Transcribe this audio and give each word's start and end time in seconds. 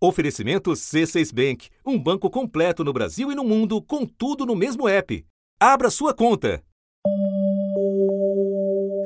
Oferecimento 0.00 0.70
C6 0.70 1.34
Bank, 1.34 1.68
um 1.84 1.98
banco 1.98 2.30
completo 2.30 2.84
no 2.84 2.92
Brasil 2.92 3.32
e 3.32 3.34
no 3.34 3.42
mundo, 3.42 3.82
com 3.82 4.06
tudo 4.06 4.46
no 4.46 4.54
mesmo 4.54 4.88
app. 4.88 5.24
Abra 5.58 5.90
sua 5.90 6.14
conta. 6.14 6.62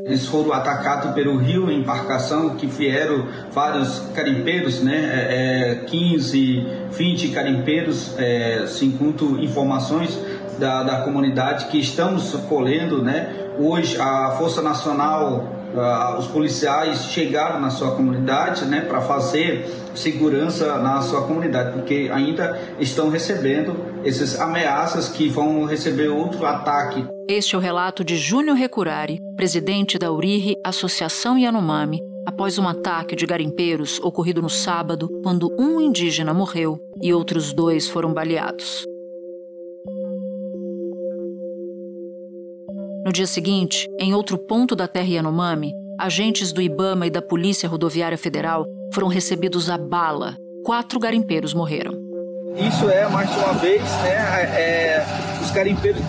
Eles 0.04 0.26
foram 0.26 0.52
atacados 0.52 1.12
pelo 1.14 1.38
rio 1.38 1.70
em 1.70 1.80
embarcação, 1.80 2.56
que 2.56 2.66
vieram 2.66 3.26
vários 3.52 4.00
carimpeiros, 4.14 4.82
né? 4.82 5.00
É, 5.30 5.74
15, 5.86 6.66
20 6.90 7.28
carimpeiros, 7.30 8.14
é, 8.18 8.66
segundo 8.66 9.42
informações 9.42 10.20
da, 10.58 10.82
da 10.82 11.00
comunidade 11.04 11.68
que 11.68 11.78
estamos 11.78 12.34
colhendo, 12.50 13.02
né? 13.02 13.54
Hoje 13.58 13.98
a 13.98 14.32
Força 14.32 14.60
Nacional 14.60 15.62
Uh, 15.72 16.18
os 16.18 16.26
policiais 16.26 17.06
chegaram 17.06 17.58
na 17.58 17.70
sua 17.70 17.92
comunidade 17.92 18.66
né, 18.66 18.82
para 18.82 19.00
fazer 19.00 19.66
segurança 19.94 20.78
na 20.78 21.00
sua 21.02 21.26
comunidade, 21.26 21.72
porque 21.72 22.10
ainda 22.12 22.60
estão 22.78 23.08
recebendo 23.10 23.74
essas 24.04 24.38
ameaças 24.40 25.08
que 25.08 25.28
vão 25.28 25.64
receber 25.64 26.08
outro 26.08 26.44
ataque. 26.46 27.06
Este 27.28 27.54
é 27.54 27.58
o 27.58 27.60
relato 27.60 28.04
de 28.04 28.16
Júnior 28.16 28.56
Recurari, 28.56 29.18
presidente 29.36 29.98
da 29.98 30.10
URIRI, 30.12 30.56
Associação 30.64 31.38
Yanomami, 31.38 32.00
após 32.26 32.58
um 32.58 32.68
ataque 32.68 33.16
de 33.16 33.26
garimpeiros 33.26 33.98
ocorrido 34.00 34.42
no 34.42 34.50
sábado, 34.50 35.08
quando 35.22 35.48
um 35.58 35.80
indígena 35.80 36.32
morreu 36.32 36.78
e 37.00 37.12
outros 37.12 37.52
dois 37.52 37.88
foram 37.88 38.12
baleados. 38.12 38.84
No 43.04 43.12
dia 43.12 43.26
seguinte, 43.26 43.88
em 43.98 44.14
outro 44.14 44.38
ponto 44.38 44.76
da 44.76 44.86
terra 44.86 45.08
Yanomami, 45.08 45.72
agentes 45.98 46.52
do 46.52 46.62
Ibama 46.62 47.06
e 47.06 47.10
da 47.10 47.20
Polícia 47.20 47.68
Rodoviária 47.68 48.16
Federal 48.16 48.64
foram 48.92 49.08
recebidos 49.08 49.68
a 49.70 49.78
bala. 49.78 50.36
Quatro 50.64 50.98
garimpeiros 51.00 51.54
morreram. 51.54 51.92
Isso 52.56 52.88
é, 52.90 53.08
mais 53.08 53.34
uma 53.36 53.54
vez, 53.54 53.82
né, 53.82 54.42
é, 54.56 55.06
os 55.42 55.50
garimpeiros 55.50 56.02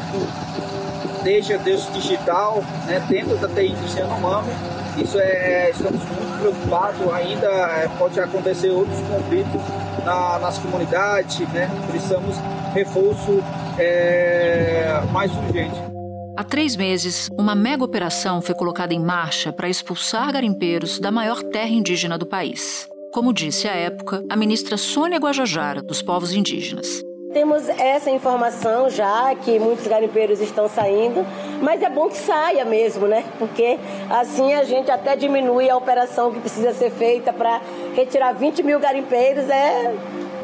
deixam 1.24 1.58
Deus 1.60 1.88
digital 1.94 2.62
né, 2.86 3.04
dentro 3.08 3.38
da 3.38 3.48
TI 3.48 3.74
Yanomami. 3.98 4.52
Isso 4.98 5.18
é, 5.18 5.72
estamos 5.72 6.02
muito 6.04 6.40
preocupados. 6.40 7.14
Ainda 7.14 7.48
é, 7.48 7.88
pode 7.98 8.20
acontecer 8.20 8.70
outros 8.70 9.00
conflitos 9.08 9.62
na, 10.06 10.38
nas 10.40 10.58
comunidades, 10.60 11.40
né? 11.50 11.70
Precisamos 11.90 12.36
reforço 12.74 13.44
é, 13.80 15.02
mais 15.12 15.32
urgente. 15.36 15.93
Há 16.36 16.44
três 16.44 16.76
meses, 16.76 17.30
uma 17.38 17.54
mega 17.54 17.84
operação 17.84 18.42
foi 18.42 18.56
colocada 18.56 18.92
em 18.92 19.00
marcha 19.00 19.54
para 19.54 19.70
expulsar 19.70 20.34
garimpeiros 20.34 21.00
da 21.00 21.12
maior 21.12 21.44
terra 21.44 21.70
indígena 21.70 22.18
do 22.18 22.26
país. 22.26 22.88
Como 23.14 23.32
disse 23.32 23.68
à 23.68 23.76
época 23.76 24.24
a 24.28 24.36
ministra 24.36 24.76
Sônia 24.76 25.20
Guajajara, 25.20 25.84
dos 25.84 26.02
povos 26.02 26.34
indígenas. 26.34 27.04
Temos 27.32 27.70
essa 27.70 28.10
informação 28.10 28.90
já 28.90 29.34
que 29.36 29.60
muitos 29.60 29.86
garimpeiros 29.86 30.42
estão 30.42 30.68
saindo, 30.68 31.24
mas 31.62 31.84
é 31.84 31.90
bom 31.90 32.10
que 32.10 32.18
saia 32.18 32.66
mesmo, 32.66 33.08
né? 33.08 33.24
Porque 33.38 33.78
assim 34.10 34.54
a 34.54 34.64
gente 34.64 34.90
até 34.90 35.16
diminui 35.16 35.70
a 35.70 35.78
operação 35.78 36.32
que 36.32 36.40
precisa 36.40 36.74
ser 36.74 36.90
feita 36.90 37.32
para 37.32 37.62
retirar 37.96 38.34
20 38.34 38.64
mil 38.64 38.80
garimpeiros. 38.80 39.48
É 39.50 39.94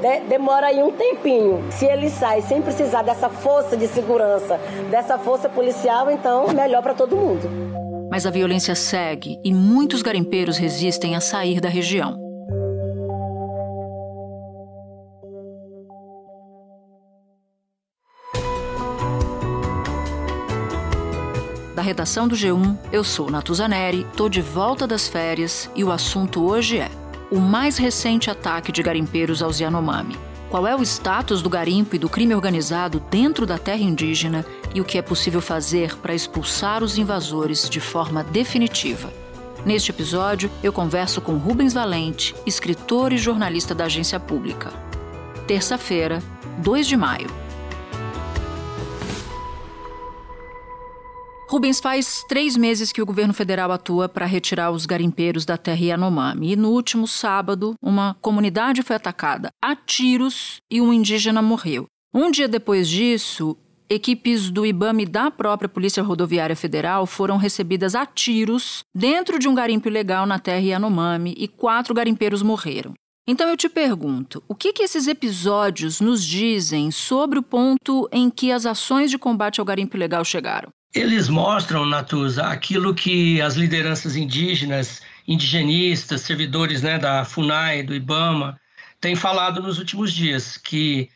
de, 0.01 0.21
demora 0.21 0.67
aí 0.67 0.81
um 0.81 0.91
tempinho. 0.91 1.63
Se 1.71 1.85
ele 1.85 2.09
sai 2.09 2.41
sem 2.41 2.61
precisar 2.61 3.01
dessa 3.01 3.29
força 3.29 3.75
de 3.75 3.87
segurança, 3.87 4.59
dessa 4.89 5.17
força 5.17 5.49
policial, 5.49 6.09
então 6.09 6.47
melhor 6.53 6.81
para 6.81 6.93
todo 6.93 7.15
mundo. 7.15 7.49
Mas 8.09 8.25
a 8.25 8.31
violência 8.31 8.73
segue 8.73 9.39
e 9.43 9.53
muitos 9.53 10.01
garimpeiros 10.01 10.57
resistem 10.57 11.15
a 11.15 11.21
sair 11.21 11.59
da 11.61 11.69
região. 11.69 12.17
Da 21.75 21.83
redação 21.83 22.27
do 22.27 22.35
G1, 22.35 22.77
eu 22.91 23.05
sou 23.05 23.29
Natuzaneri, 23.29 24.05
tô 24.17 24.27
de 24.27 24.41
volta 24.41 24.85
das 24.85 25.07
férias 25.07 25.69
e 25.73 25.83
o 25.83 25.91
assunto 25.91 26.43
hoje 26.45 26.79
é 26.79 26.89
o 27.31 27.39
mais 27.39 27.77
recente 27.77 28.29
ataque 28.29 28.71
de 28.71 28.81
garimpeiros 28.81 29.41
aos 29.41 29.59
Yanomami. 29.59 30.17
Qual 30.49 30.65
é 30.65 30.75
o 30.75 30.81
status 30.81 31.43
do 31.43 31.49
garimpo 31.49 31.95
e 31.95 31.99
do 31.99 32.09
crime 32.09 32.33
organizado 32.33 32.99
dentro 33.11 33.45
da 33.45 33.57
terra 33.57 33.83
indígena 33.83 34.43
e 34.73 34.81
o 34.81 34.85
que 34.85 34.97
é 34.97 35.01
possível 35.01 35.41
fazer 35.41 35.95
para 35.97 36.15
expulsar 36.15 36.83
os 36.83 36.97
invasores 36.97 37.69
de 37.69 37.79
forma 37.79 38.23
definitiva? 38.23 39.13
Neste 39.63 39.91
episódio, 39.91 40.49
eu 40.63 40.73
converso 40.73 41.21
com 41.21 41.37
Rubens 41.37 41.73
Valente, 41.73 42.33
escritor 42.47 43.13
e 43.13 43.17
jornalista 43.17 43.75
da 43.75 43.85
agência 43.85 44.19
pública. 44.19 44.71
Terça-feira, 45.45 46.23
2 46.59 46.87
de 46.87 46.97
maio. 46.97 47.29
Rubens, 51.49 51.79
faz 51.79 52.23
três 52.29 52.55
meses 52.55 52.91
que 52.91 53.01
o 53.01 53.05
governo 53.07 53.33
federal 53.33 53.71
atua 53.71 54.07
para 54.07 54.27
retirar 54.27 54.69
os 54.69 54.85
garimpeiros 54.85 55.45
da 55.45 55.57
terra 55.57 55.83
Yanomami. 55.83 56.51
E 56.51 56.55
no 56.55 56.69
último 56.69 57.07
sábado, 57.07 57.73
uma 57.81 58.15
comunidade 58.21 58.83
foi 58.83 58.95
atacada 58.95 59.49
a 59.59 59.75
tiros 59.75 60.61
e 60.69 60.79
um 60.79 60.93
indígena 60.93 61.41
morreu. 61.41 61.87
Um 62.13 62.29
dia 62.29 62.47
depois 62.47 62.87
disso, 62.87 63.57
equipes 63.89 64.51
do 64.51 64.63
IBAMA 64.63 65.01
e 65.01 65.05
da 65.07 65.31
própria 65.31 65.67
Polícia 65.67 66.03
Rodoviária 66.03 66.55
Federal 66.55 67.07
foram 67.07 67.37
recebidas 67.37 67.95
a 67.95 68.05
tiros 68.05 68.83
dentro 68.95 69.39
de 69.39 69.47
um 69.47 69.55
garimpo 69.55 69.87
ilegal 69.87 70.27
na 70.27 70.37
terra 70.37 70.59
Yanomami 70.59 71.33
e 71.35 71.47
quatro 71.47 71.95
garimpeiros 71.95 72.43
morreram. 72.43 72.93
Então 73.27 73.49
eu 73.49 73.57
te 73.57 73.67
pergunto, 73.67 74.43
o 74.47 74.53
que, 74.53 74.71
que 74.71 74.83
esses 74.83 75.07
episódios 75.07 75.99
nos 75.99 76.23
dizem 76.23 76.91
sobre 76.91 77.39
o 77.39 77.43
ponto 77.43 78.07
em 78.11 78.29
que 78.29 78.51
as 78.51 78.67
ações 78.67 79.09
de 79.09 79.17
combate 79.17 79.59
ao 79.59 79.65
garimpo 79.65 79.97
ilegal 79.97 80.23
chegaram? 80.23 80.69
Eles 80.93 81.29
mostram, 81.29 81.85
Natuza, 81.85 82.47
aquilo 82.47 82.95
que 82.95 83.39
as 83.41 83.55
lideranças 83.55 84.15
indígenas, 84.15 85.01
indigenistas, 85.27 86.21
servidores 86.21 86.81
né, 86.81 86.97
da 86.97 87.23
FUNAI, 87.23 87.83
do 87.83 87.93
IBAMA, 87.93 88.59
têm 88.99 89.15
falado 89.15 89.61
nos 89.61 89.77
últimos 89.77 90.11
dias, 90.11 90.57
que 90.57 91.09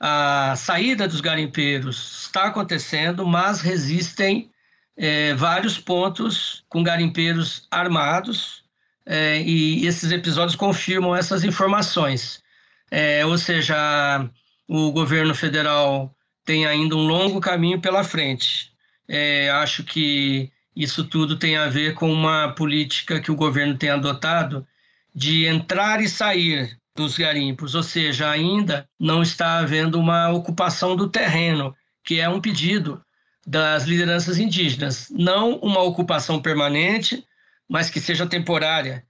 a 0.00 0.54
saída 0.56 1.06
dos 1.06 1.20
garimpeiros 1.20 2.22
está 2.22 2.44
acontecendo, 2.44 3.26
mas 3.26 3.60
resistem 3.60 4.50
é, 4.96 5.34
vários 5.34 5.78
pontos 5.78 6.64
com 6.68 6.82
garimpeiros 6.82 7.66
armados, 7.70 8.64
é, 9.04 9.40
e 9.42 9.86
esses 9.86 10.10
episódios 10.10 10.56
confirmam 10.56 11.14
essas 11.14 11.44
informações. 11.44 12.42
É, 12.90 13.24
ou 13.26 13.36
seja, 13.36 14.28
o 14.66 14.90
governo 14.90 15.34
federal 15.34 16.14
tem 16.44 16.66
ainda 16.66 16.94
um 16.94 17.06
longo 17.06 17.40
caminho 17.40 17.80
pela 17.80 18.02
frente. 18.02 18.72
É, 19.08 19.50
acho 19.50 19.82
que 19.82 20.50
isso 20.76 21.04
tudo 21.04 21.36
tem 21.36 21.56
a 21.56 21.68
ver 21.68 21.94
com 21.94 22.12
uma 22.12 22.52
política 22.52 23.20
que 23.20 23.32
o 23.32 23.36
governo 23.36 23.76
tem 23.76 23.90
adotado 23.90 24.66
de 25.14 25.46
entrar 25.46 26.00
e 26.00 26.08
sair 26.08 26.78
dos 26.94 27.16
garimpos, 27.16 27.74
ou 27.74 27.82
seja, 27.82 28.28
ainda 28.28 28.88
não 28.98 29.22
está 29.22 29.58
havendo 29.58 29.98
uma 29.98 30.30
ocupação 30.30 30.94
do 30.94 31.08
terreno, 31.08 31.74
que 32.04 32.20
é 32.20 32.28
um 32.28 32.40
pedido 32.40 33.00
das 33.46 33.84
lideranças 33.84 34.38
indígenas, 34.38 35.08
não 35.10 35.56
uma 35.56 35.80
ocupação 35.80 36.40
permanente, 36.40 37.24
mas 37.68 37.88
que 37.88 38.00
seja 38.00 38.26
temporária. 38.26 39.04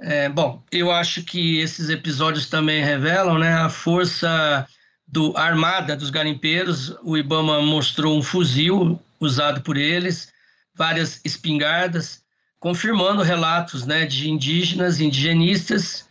É, 0.00 0.28
bom, 0.28 0.62
eu 0.72 0.90
acho 0.90 1.22
que 1.22 1.58
esses 1.58 1.88
episódios 1.88 2.48
também 2.48 2.82
revelam 2.82 3.38
né, 3.38 3.52
a 3.54 3.68
força 3.68 4.66
do 5.06 5.36
armada 5.36 5.96
dos 5.96 6.10
garimpeiros. 6.10 6.96
O 7.02 7.16
IBAMA 7.16 7.60
mostrou 7.60 8.16
um 8.16 8.22
fuzil 8.22 8.98
usado 9.24 9.60
por 9.62 9.76
eles, 9.76 10.32
várias 10.74 11.20
espingardas, 11.24 12.22
confirmando 12.58 13.22
relatos 13.22 13.86
né, 13.86 14.06
de 14.06 14.30
indígenas, 14.30 15.00
indigenistas, 15.00 16.08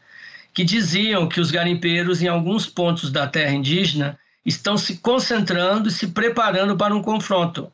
que 0.54 0.64
diziam 0.64 1.28
que 1.28 1.40
os 1.40 1.50
garimpeiros, 1.50 2.22
em 2.22 2.28
alguns 2.28 2.66
pontos 2.66 3.12
da 3.12 3.26
terra 3.26 3.54
indígena, 3.54 4.20
estão 4.46 4.78
se 4.78 4.98
concentrando 4.98 5.88
e 5.88 5.92
se 5.92 6.08
preparando 6.08 6.76
para 6.76 6.96
um 6.96 7.02
confronto. 7.02 7.72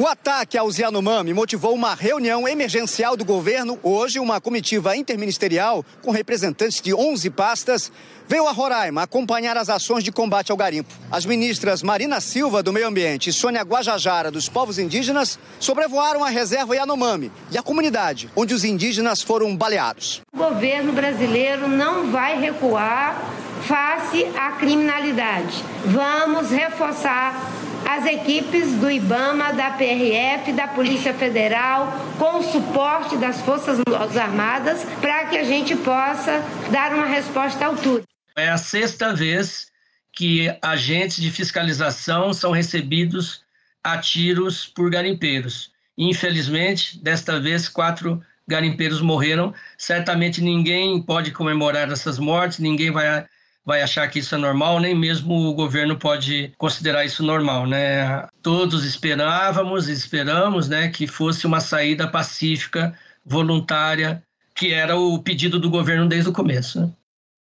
O 0.00 0.06
ataque 0.06 0.56
aos 0.56 0.78
Yanomami 0.78 1.34
motivou 1.34 1.74
uma 1.74 1.94
reunião 1.94 2.48
emergencial 2.48 3.18
do 3.18 3.22
governo. 3.22 3.78
Hoje, 3.82 4.18
uma 4.18 4.40
comitiva 4.40 4.96
interministerial 4.96 5.84
com 6.00 6.10
representantes 6.10 6.80
de 6.80 6.94
11 6.94 7.28
pastas 7.28 7.92
veio 8.26 8.46
a 8.46 8.50
Roraima 8.50 9.02
acompanhar 9.02 9.58
as 9.58 9.68
ações 9.68 10.02
de 10.02 10.10
combate 10.10 10.50
ao 10.50 10.56
garimpo. 10.56 10.88
As 11.10 11.26
ministras 11.26 11.82
Marina 11.82 12.18
Silva, 12.18 12.62
do 12.62 12.72
Meio 12.72 12.88
Ambiente, 12.88 13.28
e 13.28 13.32
Sônia 13.34 13.60
Guajajara, 13.60 14.30
dos 14.30 14.48
povos 14.48 14.78
indígenas, 14.78 15.38
sobrevoaram 15.58 16.24
a 16.24 16.30
reserva 16.30 16.74
Yanomami 16.74 17.30
e 17.50 17.58
a 17.58 17.62
comunidade 17.62 18.30
onde 18.34 18.54
os 18.54 18.64
indígenas 18.64 19.20
foram 19.20 19.54
baleados. 19.54 20.22
O 20.32 20.38
governo 20.38 20.94
brasileiro 20.94 21.68
não 21.68 22.10
vai 22.10 22.40
recuar 22.40 23.20
face 23.68 24.24
à 24.34 24.52
criminalidade. 24.52 25.62
Vamos 25.84 26.50
reforçar 26.50 27.59
as 27.90 28.06
equipes 28.06 28.74
do 28.76 28.88
IBAMA, 28.88 29.52
da 29.52 29.72
PRF, 29.72 30.52
da 30.52 30.68
Polícia 30.68 31.12
Federal, 31.12 31.92
com 32.16 32.38
o 32.38 32.42
suporte 32.42 33.16
das 33.16 33.40
Forças 33.40 33.80
Armadas, 34.16 34.84
para 35.00 35.26
que 35.26 35.36
a 35.36 35.42
gente 35.42 35.74
possa 35.74 36.40
dar 36.70 36.94
uma 36.94 37.06
resposta 37.06 37.64
à 37.64 37.66
altura. 37.66 38.04
É 38.36 38.48
a 38.48 38.56
sexta 38.56 39.12
vez 39.12 39.72
que 40.12 40.56
agentes 40.62 41.16
de 41.16 41.32
fiscalização 41.32 42.32
são 42.32 42.52
recebidos 42.52 43.42
a 43.82 43.98
tiros 43.98 44.66
por 44.66 44.88
garimpeiros. 44.88 45.72
Infelizmente, 45.98 46.96
desta 47.02 47.40
vez, 47.40 47.68
quatro 47.68 48.22
garimpeiros 48.46 49.00
morreram. 49.00 49.52
Certamente 49.76 50.40
ninguém 50.40 51.02
pode 51.02 51.32
comemorar 51.32 51.90
essas 51.90 52.20
mortes, 52.20 52.60
ninguém 52.60 52.92
vai, 52.92 53.26
vai 53.70 53.82
achar 53.82 54.08
que 54.10 54.18
isso 54.18 54.34
é 54.34 54.38
normal, 54.38 54.80
nem 54.80 54.96
mesmo 54.96 55.48
o 55.48 55.54
governo 55.54 55.96
pode 55.96 56.52
considerar 56.58 57.04
isso 57.04 57.22
normal, 57.22 57.68
né? 57.68 58.26
Todos 58.42 58.84
esperávamos, 58.84 59.86
esperamos, 59.86 60.68
né, 60.68 60.88
que 60.88 61.06
fosse 61.06 61.46
uma 61.46 61.60
saída 61.60 62.08
pacífica, 62.08 62.92
voluntária, 63.24 64.24
que 64.56 64.72
era 64.72 64.96
o 64.96 65.22
pedido 65.22 65.60
do 65.60 65.70
governo 65.70 66.08
desde 66.08 66.28
o 66.28 66.32
começo. 66.32 66.80
Né? 66.80 66.90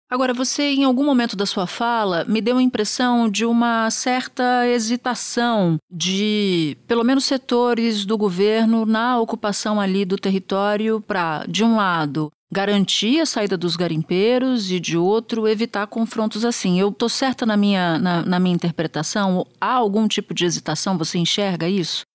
Agora, 0.10 0.34
você, 0.34 0.64
em 0.64 0.86
algum 0.86 1.04
momento 1.06 1.36
da 1.36 1.46
sua 1.46 1.68
fala, 1.68 2.26
me 2.26 2.42
deu 2.42 2.58
a 2.58 2.64
impressão 2.64 3.30
de 3.30 3.46
uma 3.46 3.92
certa 3.92 4.66
hesitação 4.66 5.78
de, 5.92 6.78
pelo 6.88 7.04
menos, 7.04 7.26
setores 7.26 8.06
do 8.06 8.18
governo 8.18 8.88
na 8.88 9.20
ocupação 9.20 9.80
ali 9.80 10.04
do 10.04 10.18
território 10.18 11.00
para, 11.00 11.46
de 11.48 11.64
um 11.64 11.76
lado, 11.76 12.32
garantir 12.52 13.20
a 13.20 13.26
saída 13.26 13.58
dos 13.58 13.76
garimpeiros 13.76 14.72
e, 14.72 14.80
de 14.80 14.98
outro, 14.98 15.48
evitar 15.48 15.88
confrontos 15.88 16.46
assim. 16.46 16.80
Eu 16.80 16.90
estou 16.90 17.10
certa 17.10 17.46
na 17.46 17.58
minha, 17.58 17.98
na, 17.98 18.24
na 18.24 18.40
minha 18.40 18.56
interpretação? 18.56 19.46
Há 19.60 19.74
algum 19.74 20.08
tipo 20.08 20.34
de 20.34 20.46
hesitação? 20.46 20.98
Você 20.98 21.18
enxerga 21.18 21.68
isso? 21.68 22.06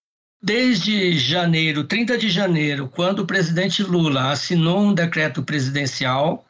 Desde 0.43 1.17
janeiro, 1.19 1.84
30 1.84 2.19
de 2.19 2.29
janeiro, 2.29 2.88
quando 2.88 3.20
o 3.20 3.26
presidente 3.26 3.82
Lula 3.82 4.31
assinou 4.31 4.81
um 4.81 4.93
decreto 4.93 5.43
presidencial 5.43 6.44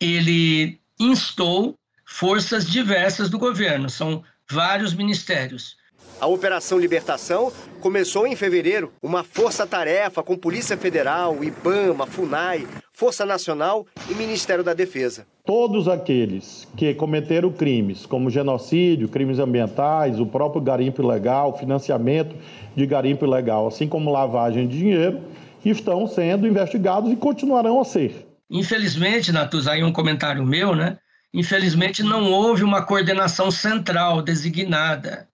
ele 0.00 0.80
instou 0.98 1.78
forças 2.06 2.68
diversas 2.68 3.30
do 3.30 3.38
governo, 3.38 3.88
são 3.88 4.22
vários 4.50 4.92
ministérios. 4.92 5.76
A 6.24 6.26
Operação 6.26 6.78
Libertação 6.78 7.52
começou 7.82 8.26
em 8.26 8.34
fevereiro, 8.34 8.90
uma 9.02 9.22
força-tarefa 9.22 10.22
com 10.22 10.38
Polícia 10.38 10.74
Federal, 10.74 11.44
IBAMA, 11.44 12.06
FUNAI, 12.06 12.66
Força 12.94 13.26
Nacional 13.26 13.86
e 14.10 14.14
Ministério 14.14 14.64
da 14.64 14.72
Defesa. 14.72 15.26
Todos 15.44 15.86
aqueles 15.86 16.66
que 16.78 16.94
cometeram 16.94 17.52
crimes, 17.52 18.06
como 18.06 18.30
genocídio, 18.30 19.06
crimes 19.06 19.38
ambientais, 19.38 20.18
o 20.18 20.24
próprio 20.24 20.62
garimpo 20.62 21.02
ilegal, 21.02 21.58
financiamento 21.58 22.34
de 22.74 22.86
garimpo 22.86 23.26
ilegal, 23.26 23.66
assim 23.66 23.86
como 23.86 24.10
lavagem 24.10 24.66
de 24.66 24.78
dinheiro, 24.78 25.20
estão 25.62 26.06
sendo 26.06 26.46
investigados 26.46 27.12
e 27.12 27.16
continuarão 27.16 27.78
a 27.78 27.84
ser. 27.84 28.26
Infelizmente, 28.50 29.30
Natus, 29.30 29.68
aí 29.68 29.84
um 29.84 29.92
comentário 29.92 30.42
meu, 30.42 30.74
né? 30.74 30.96
Infelizmente 31.34 32.02
não 32.02 32.32
houve 32.32 32.64
uma 32.64 32.80
coordenação 32.80 33.50
central 33.50 34.22
designada, 34.22 35.28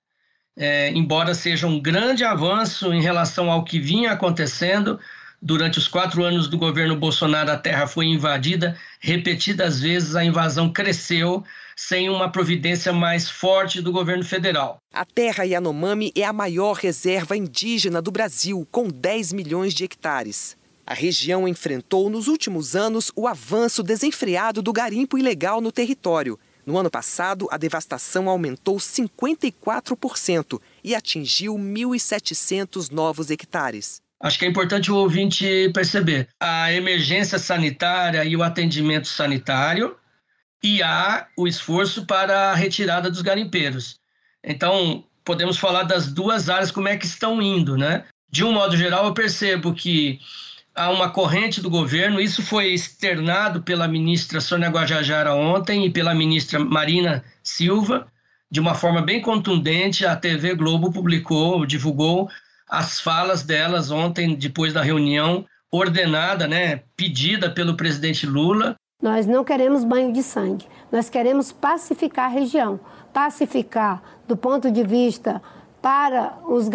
é, 0.60 0.90
embora 0.90 1.34
seja 1.34 1.66
um 1.66 1.80
grande 1.80 2.22
avanço 2.22 2.92
em 2.92 3.00
relação 3.00 3.50
ao 3.50 3.64
que 3.64 3.80
vinha 3.80 4.12
acontecendo. 4.12 5.00
Durante 5.40 5.78
os 5.78 5.88
quatro 5.88 6.22
anos 6.22 6.48
do 6.48 6.58
governo 6.58 6.94
Bolsonaro, 6.96 7.50
a 7.50 7.56
terra 7.56 7.86
foi 7.86 8.04
invadida 8.04 8.76
repetidas 9.00 9.80
vezes, 9.80 10.14
a 10.14 10.22
invasão 10.22 10.70
cresceu 10.70 11.42
sem 11.74 12.10
uma 12.10 12.30
providência 12.30 12.92
mais 12.92 13.30
forte 13.30 13.80
do 13.80 13.90
governo 13.90 14.22
federal. 14.22 14.82
A 14.92 15.02
terra 15.02 15.44
Yanomami 15.44 16.12
é 16.14 16.24
a 16.24 16.32
maior 16.32 16.74
reserva 16.74 17.34
indígena 17.34 18.02
do 18.02 18.10
Brasil, 18.10 18.68
com 18.70 18.86
10 18.86 19.32
milhões 19.32 19.72
de 19.72 19.84
hectares. 19.84 20.58
A 20.86 20.92
região 20.92 21.48
enfrentou 21.48 22.10
nos 22.10 22.28
últimos 22.28 22.76
anos 22.76 23.10
o 23.16 23.26
avanço 23.26 23.82
desenfreado 23.82 24.60
do 24.60 24.74
garimpo 24.74 25.16
ilegal 25.16 25.62
no 25.62 25.72
território. 25.72 26.38
No 26.70 26.78
ano 26.78 26.88
passado, 26.88 27.48
a 27.50 27.56
devastação 27.56 28.28
aumentou 28.28 28.76
54% 28.76 30.60
e 30.84 30.94
atingiu 30.94 31.56
1.700 31.56 32.92
novos 32.92 33.28
hectares. 33.28 34.00
Acho 34.22 34.38
que 34.38 34.44
é 34.44 34.48
importante 34.48 34.92
o 34.92 34.94
ouvinte 34.94 35.68
perceber 35.74 36.28
a 36.38 36.72
emergência 36.72 37.40
sanitária 37.40 38.24
e 38.24 38.36
o 38.36 38.42
atendimento 38.44 39.08
sanitário 39.08 39.96
e 40.62 40.80
há 40.80 41.26
o 41.36 41.48
esforço 41.48 42.06
para 42.06 42.52
a 42.52 42.54
retirada 42.54 43.10
dos 43.10 43.20
garimpeiros. 43.20 43.96
Então, 44.44 45.02
podemos 45.24 45.58
falar 45.58 45.82
das 45.82 46.06
duas 46.12 46.48
áreas, 46.48 46.70
como 46.70 46.86
é 46.86 46.96
que 46.96 47.06
estão 47.06 47.42
indo, 47.42 47.76
né? 47.76 48.04
De 48.30 48.44
um 48.44 48.52
modo 48.52 48.76
geral, 48.76 49.06
eu 49.06 49.12
percebo 49.12 49.74
que 49.74 50.20
há 50.80 50.88
uma 50.88 51.10
corrente 51.10 51.60
do 51.60 51.68
governo, 51.68 52.18
isso 52.18 52.42
foi 52.42 52.68
externado 52.68 53.62
pela 53.62 53.86
ministra 53.86 54.40
Sônia 54.40 54.70
Guajajara 54.70 55.34
ontem 55.34 55.84
e 55.84 55.90
pela 55.90 56.14
ministra 56.14 56.58
Marina 56.58 57.22
Silva, 57.42 58.06
de 58.50 58.60
uma 58.60 58.74
forma 58.74 59.02
bem 59.02 59.20
contundente. 59.20 60.06
A 60.06 60.16
TV 60.16 60.54
Globo 60.54 60.90
publicou, 60.90 61.66
divulgou 61.66 62.30
as 62.66 62.98
falas 62.98 63.42
delas 63.42 63.90
ontem, 63.90 64.34
depois 64.34 64.72
da 64.72 64.80
reunião 64.80 65.44
ordenada, 65.70 66.48
né, 66.48 66.82
pedida 66.96 67.50
pelo 67.50 67.76
presidente 67.76 68.26
Lula. 68.26 68.74
Nós 69.02 69.26
não 69.26 69.44
queremos 69.44 69.84
banho 69.84 70.12
de 70.12 70.22
sangue, 70.22 70.64
nós 70.90 71.10
queremos 71.10 71.52
pacificar 71.52 72.26
a 72.26 72.28
região. 72.28 72.80
Pacificar 73.12 74.02
do 74.26 74.36
ponto 74.36 74.70
de 74.70 74.84
vista 74.84 75.42
para 75.82 76.38
os, 76.46 76.68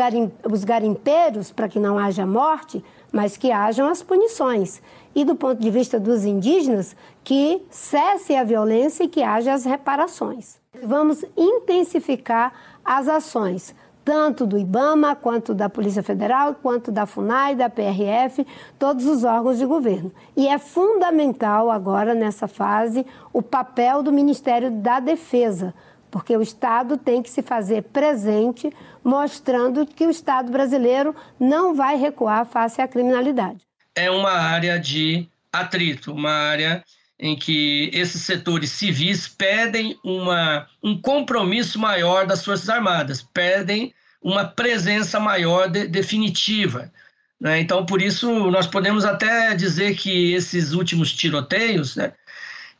os 0.51 0.63
garimpeiros, 0.63 1.51
para 1.51 1.69
que 1.69 1.79
não 1.79 1.97
haja 1.97 2.25
morte, 2.25 2.83
mas 3.11 3.37
que 3.37 3.51
hajam 3.51 3.87
as 3.87 4.03
punições. 4.03 4.81
E 5.13 5.23
do 5.23 5.35
ponto 5.35 5.61
de 5.61 5.69
vista 5.69 5.99
dos 5.99 6.25
indígenas, 6.25 6.95
que 7.23 7.61
cesse 7.69 8.35
a 8.35 8.43
violência 8.43 9.03
e 9.03 9.07
que 9.07 9.23
haja 9.23 9.53
as 9.53 9.65
reparações. 9.65 10.57
Vamos 10.83 11.23
intensificar 11.37 12.53
as 12.83 13.07
ações, 13.07 13.73
tanto 14.03 14.45
do 14.45 14.57
IBAMA, 14.57 15.15
quanto 15.15 15.53
da 15.53 15.67
Polícia 15.67 16.03
Federal, 16.03 16.53
quanto 16.61 16.91
da 16.91 17.07
FUNAI, 17.07 17.55
da 17.55 17.69
PRF, 17.69 18.45
todos 18.77 19.05
os 19.07 19.23
órgãos 19.23 19.57
de 19.57 19.65
governo. 19.65 20.11
E 20.37 20.47
é 20.47 20.59
fundamental 20.59 21.71
agora, 21.71 22.13
nessa 22.13 22.47
fase, 22.47 23.05
o 23.33 23.41
papel 23.41 24.03
do 24.03 24.11
Ministério 24.11 24.69
da 24.69 24.99
Defesa, 24.99 25.73
porque 26.15 26.37
o 26.37 26.41
Estado 26.41 26.95
tem 26.95 27.21
que 27.21 27.29
se 27.29 27.41
fazer 27.41 27.81
presente, 27.91 28.71
mostrando 29.03 29.85
que 29.85 30.07
o 30.07 30.09
Estado 30.09 30.49
brasileiro 30.49 31.13
não 31.37 31.75
vai 31.75 31.97
recuar 31.97 32.45
face 32.45 32.81
à 32.81 32.87
criminalidade. 32.87 33.59
É 33.93 34.09
uma 34.09 34.31
área 34.31 34.79
de 34.79 35.27
atrito, 35.51 36.13
uma 36.13 36.31
área 36.31 36.81
em 37.19 37.35
que 37.35 37.89
esses 37.93 38.21
setores 38.21 38.69
civis 38.69 39.27
pedem 39.27 39.99
uma, 40.05 40.65
um 40.81 40.97
compromisso 40.97 41.77
maior 41.77 42.25
das 42.25 42.45
Forças 42.45 42.69
Armadas, 42.69 43.21
pedem 43.21 43.93
uma 44.21 44.45
presença 44.45 45.19
maior 45.19 45.69
de, 45.69 45.85
definitiva. 45.85 46.93
Né? 47.37 47.59
Então, 47.59 47.85
por 47.85 48.01
isso, 48.01 48.49
nós 48.49 48.67
podemos 48.67 49.03
até 49.03 49.53
dizer 49.53 49.97
que 49.97 50.31
esses 50.33 50.71
últimos 50.71 51.11
tiroteios, 51.11 51.97
né, 51.97 52.13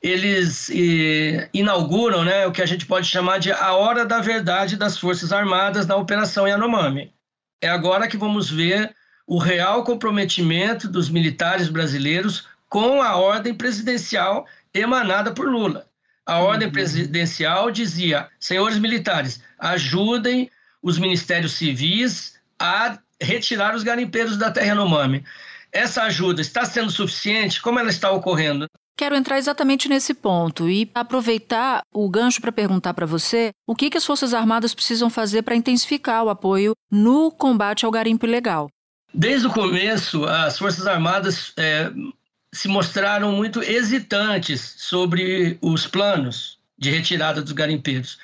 eles 0.01 0.69
eh, 0.69 1.49
inauguram 1.53 2.23
né, 2.23 2.45
o 2.45 2.51
que 2.51 2.61
a 2.61 2.65
gente 2.65 2.85
pode 2.85 3.07
chamar 3.07 3.39
de 3.39 3.51
a 3.51 3.73
hora 3.73 4.05
da 4.05 4.19
verdade 4.19 4.77
das 4.77 4.97
Forças 4.97 5.31
Armadas 5.31 5.87
na 5.87 5.95
Operação 5.95 6.47
Yanomami. 6.47 7.13
É 7.61 7.67
agora 7.67 8.07
que 8.07 8.17
vamos 8.17 8.49
ver 8.49 8.93
o 9.25 9.37
real 9.37 9.83
comprometimento 9.83 10.87
dos 10.87 11.09
militares 11.09 11.69
brasileiros 11.69 12.47
com 12.69 13.01
a 13.01 13.15
ordem 13.15 13.53
presidencial 13.53 14.45
emanada 14.73 15.31
por 15.31 15.47
Lula. 15.47 15.87
A 16.25 16.39
ordem 16.39 16.67
uhum. 16.67 16.73
presidencial 16.73 17.71
dizia: 17.71 18.27
senhores 18.39 18.77
militares, 18.77 19.41
ajudem 19.59 20.49
os 20.81 20.97
ministérios 20.97 21.53
civis 21.53 22.39
a 22.59 22.99
retirar 23.21 23.75
os 23.75 23.83
garimpeiros 23.83 24.37
da 24.37 24.51
terra 24.51 24.67
Yanomami. 24.67 25.23
Essa 25.71 26.03
ajuda 26.03 26.41
está 26.41 26.65
sendo 26.65 26.91
suficiente? 26.91 27.61
Como 27.61 27.79
ela 27.79 27.89
está 27.89 28.11
ocorrendo? 28.11 28.69
Quero 28.97 29.15
entrar 29.15 29.37
exatamente 29.37 29.89
nesse 29.89 30.13
ponto 30.13 30.69
e 30.69 30.89
aproveitar 30.95 31.81
o 31.91 32.09
gancho 32.09 32.39
para 32.39 32.51
perguntar 32.51 32.93
para 32.93 33.05
você 33.05 33.51
o 33.67 33.75
que, 33.75 33.89
que 33.89 33.97
as 33.97 34.05
Forças 34.05 34.33
Armadas 34.33 34.73
precisam 34.73 35.09
fazer 35.09 35.41
para 35.41 35.55
intensificar 35.55 36.23
o 36.23 36.29
apoio 36.29 36.73
no 36.89 37.29
combate 37.29 37.85
ao 37.85 37.91
garimpo 37.91 38.25
ilegal. 38.25 38.69
Desde 39.13 39.47
o 39.47 39.51
começo, 39.51 40.23
as 40.23 40.57
Forças 40.57 40.87
Armadas 40.87 41.51
é, 41.57 41.91
se 42.53 42.69
mostraram 42.69 43.33
muito 43.33 43.61
hesitantes 43.61 44.75
sobre 44.77 45.57
os 45.61 45.85
planos 45.85 46.57
de 46.77 46.89
retirada 46.89 47.41
dos 47.41 47.51
garimpeiros. 47.51 48.17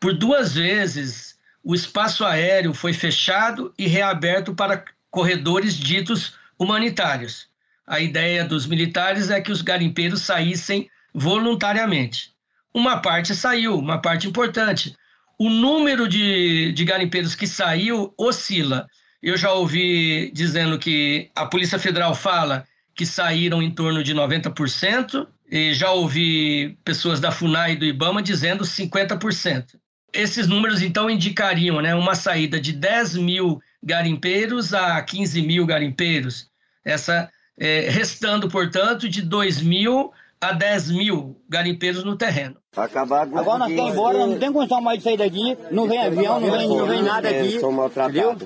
Por 0.00 0.12
duas 0.12 0.54
vezes, 0.54 1.38
o 1.62 1.72
espaço 1.72 2.24
aéreo 2.24 2.74
foi 2.74 2.92
fechado 2.92 3.72
e 3.78 3.86
reaberto 3.86 4.52
para 4.54 4.84
corredores 5.08 5.74
ditos 5.74 6.34
humanitários 6.58 7.48
a 7.86 8.00
ideia 8.00 8.44
dos 8.44 8.66
militares 8.66 9.30
é 9.30 9.40
que 9.40 9.52
os 9.52 9.62
garimpeiros 9.62 10.22
saíssem 10.22 10.90
voluntariamente. 11.14 12.32
Uma 12.74 12.98
parte 12.98 13.34
saiu, 13.34 13.78
uma 13.78 13.98
parte 13.98 14.26
importante. 14.26 14.94
O 15.38 15.48
número 15.48 16.08
de, 16.08 16.72
de 16.72 16.84
garimpeiros 16.84 17.34
que 17.34 17.46
saiu 17.46 18.12
oscila. 18.18 18.86
Eu 19.22 19.36
já 19.36 19.52
ouvi 19.52 20.30
dizendo 20.32 20.78
que 20.78 21.30
a 21.34 21.46
Polícia 21.46 21.78
Federal 21.78 22.14
fala 22.14 22.66
que 22.94 23.06
saíram 23.06 23.62
em 23.62 23.70
torno 23.70 24.02
de 24.02 24.14
90%, 24.14 25.26
E 25.50 25.72
já 25.74 25.90
ouvi 25.92 26.76
pessoas 26.84 27.20
da 27.20 27.30
FUNAI 27.30 27.72
e 27.72 27.76
do 27.76 27.84
IBAMA 27.84 28.20
dizendo 28.20 28.64
50%. 28.64 29.78
Esses 30.12 30.48
números, 30.48 30.82
então, 30.82 31.08
indicariam 31.08 31.80
né, 31.80 31.94
uma 31.94 32.14
saída 32.14 32.58
de 32.58 32.72
10 32.72 33.16
mil 33.16 33.60
garimpeiros 33.82 34.74
a 34.74 35.00
15 35.00 35.42
mil 35.42 35.64
garimpeiros, 35.66 36.48
essa 36.84 37.30
é, 37.58 37.88
restando, 37.88 38.48
portanto, 38.48 39.08
de 39.08 39.22
2 39.22 39.62
mil 39.62 40.12
a 40.40 40.52
10 40.52 40.90
mil 40.90 41.40
garimpeiros 41.48 42.04
no 42.04 42.16
terreno. 42.16 42.56
Acabar 42.76 43.22
Agora 43.22 43.58
nós 43.58 43.70
estamos 43.70 43.92
embora, 43.92 44.18
nós 44.18 44.30
não 44.30 44.38
tem 44.38 44.52
condição 44.52 44.80
mais 44.82 44.98
de 44.98 45.04
sair 45.04 45.16
daqui, 45.16 45.56
não 45.70 45.88
vem 45.88 45.98
avião, 45.98 46.38
não 46.38 46.50
vem, 46.50 46.68
não 46.68 46.86
vem 46.86 47.02
nada 47.02 47.28
aqui. 47.28 47.56
Entendeu? 47.56 48.36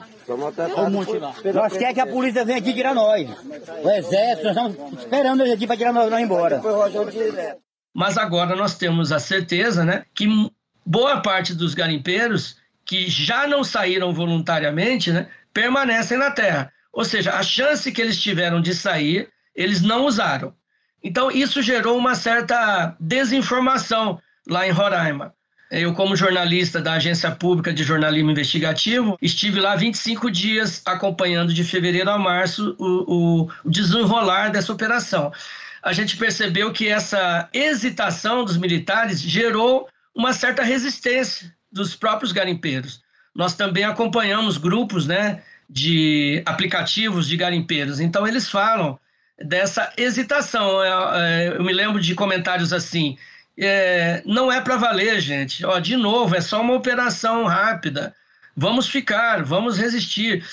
Nós 1.53 1.73
queremos 1.73 1.95
que 1.95 2.01
a 2.01 2.07
polícia 2.07 2.45
venha 2.45 2.59
aqui 2.59 2.73
tirar 2.73 2.95
nós. 2.95 3.29
O 3.83 3.91
exército, 3.91 4.55
nós 4.55 4.71
estamos 4.71 4.99
esperando 5.01 5.41
eles 5.43 5.55
aqui 5.55 5.67
para 5.67 5.77
tirar 5.77 5.93
nós, 5.93 6.09
nós 6.09 6.23
embora. 6.23 6.63
Mas 7.93 8.17
agora 8.17 8.55
nós 8.55 8.79
temos 8.79 9.11
a 9.11 9.19
certeza 9.19 9.85
né, 9.85 10.05
que 10.15 10.27
boa 10.87 11.21
parte 11.21 11.55
dos 11.55 11.75
garimpeiros 11.75 12.57
que 12.85 13.11
já 13.11 13.49
não 13.49 13.65
saíram 13.65 14.15
voluntariamente 14.15 15.11
né, 15.11 15.29
permanecem 15.53 16.17
na 16.17 16.31
terra. 16.31 16.73
Ou 16.93 17.05
seja, 17.05 17.35
a 17.35 17.43
chance 17.43 17.91
que 17.93 18.01
eles 18.01 18.21
tiveram 18.21 18.61
de 18.61 18.75
sair, 18.75 19.29
eles 19.55 19.81
não 19.81 20.07
usaram. 20.07 20.55
Então, 21.03 21.31
isso 21.31 21.63
gerou 21.63 21.97
uma 21.97 22.15
certa 22.15 22.95
desinformação 23.01 24.21
lá 24.49 24.67
em 24.67 24.71
Roraima. 24.71 25.35
Eu, 25.71 25.95
como 25.95 26.17
jornalista 26.17 26.81
da 26.81 26.95
Agência 26.95 27.31
Pública 27.31 27.73
de 27.73 27.85
Jornalismo 27.85 28.33
Investigativo, 28.33 29.17
estive 29.23 29.61
lá 29.61 29.77
25 29.77 30.29
dias 30.29 30.83
acompanhando 30.85 31.55
de 31.55 31.63
fevereiro 31.63 32.11
a 32.11 32.19
março 32.19 32.75
o, 32.77 33.45
o, 33.45 33.71
desenrolar 33.71 34.49
dessa 34.51 34.73
operação. 34.73 35.33
A 35.81 35.93
gente 35.93 36.17
percebeu 36.17 36.73
que 36.73 36.89
essa 36.89 37.49
hesitação 37.55 38.45
dos 38.45 38.57
militares 38.57 39.21
gerou 39.21 39.89
uma 40.13 40.33
certa 40.33 40.65
resistência 40.65 41.55
dos 41.71 41.95
próprios 41.95 42.33
garimpeiros. 42.33 43.01
Nós 43.33 43.55
também 43.55 43.85
acompanhamos 43.85 44.59
grupos 44.59 45.07
né, 45.07 45.41
de 45.71 46.43
aplicativos 46.45 47.29
de 47.29 47.37
garimpeiros. 47.37 48.01
Então, 48.01 48.27
eles 48.27 48.49
falam 48.49 48.99
dessa 49.39 49.93
hesitação. 49.97 50.83
É, 50.83 50.89
é, 50.89 51.57
eu 51.57 51.63
me 51.63 51.73
lembro 51.73 52.01
de 52.01 52.15
comentários 52.15 52.73
assim: 52.73 53.17
é, 53.57 54.21
não 54.27 54.51
é 54.51 54.61
para 54.61 54.77
valer, 54.77 55.21
gente. 55.21 55.65
Ó, 55.65 55.79
de 55.79 55.97
novo, 55.97 56.35
é 56.35 56.41
só 56.41 56.61
uma 56.61 56.75
operação 56.75 57.45
rápida. 57.45 58.15
Vamos 58.57 58.89
ficar, 58.89 59.45
vamos 59.45 59.79
resistir 59.79 60.45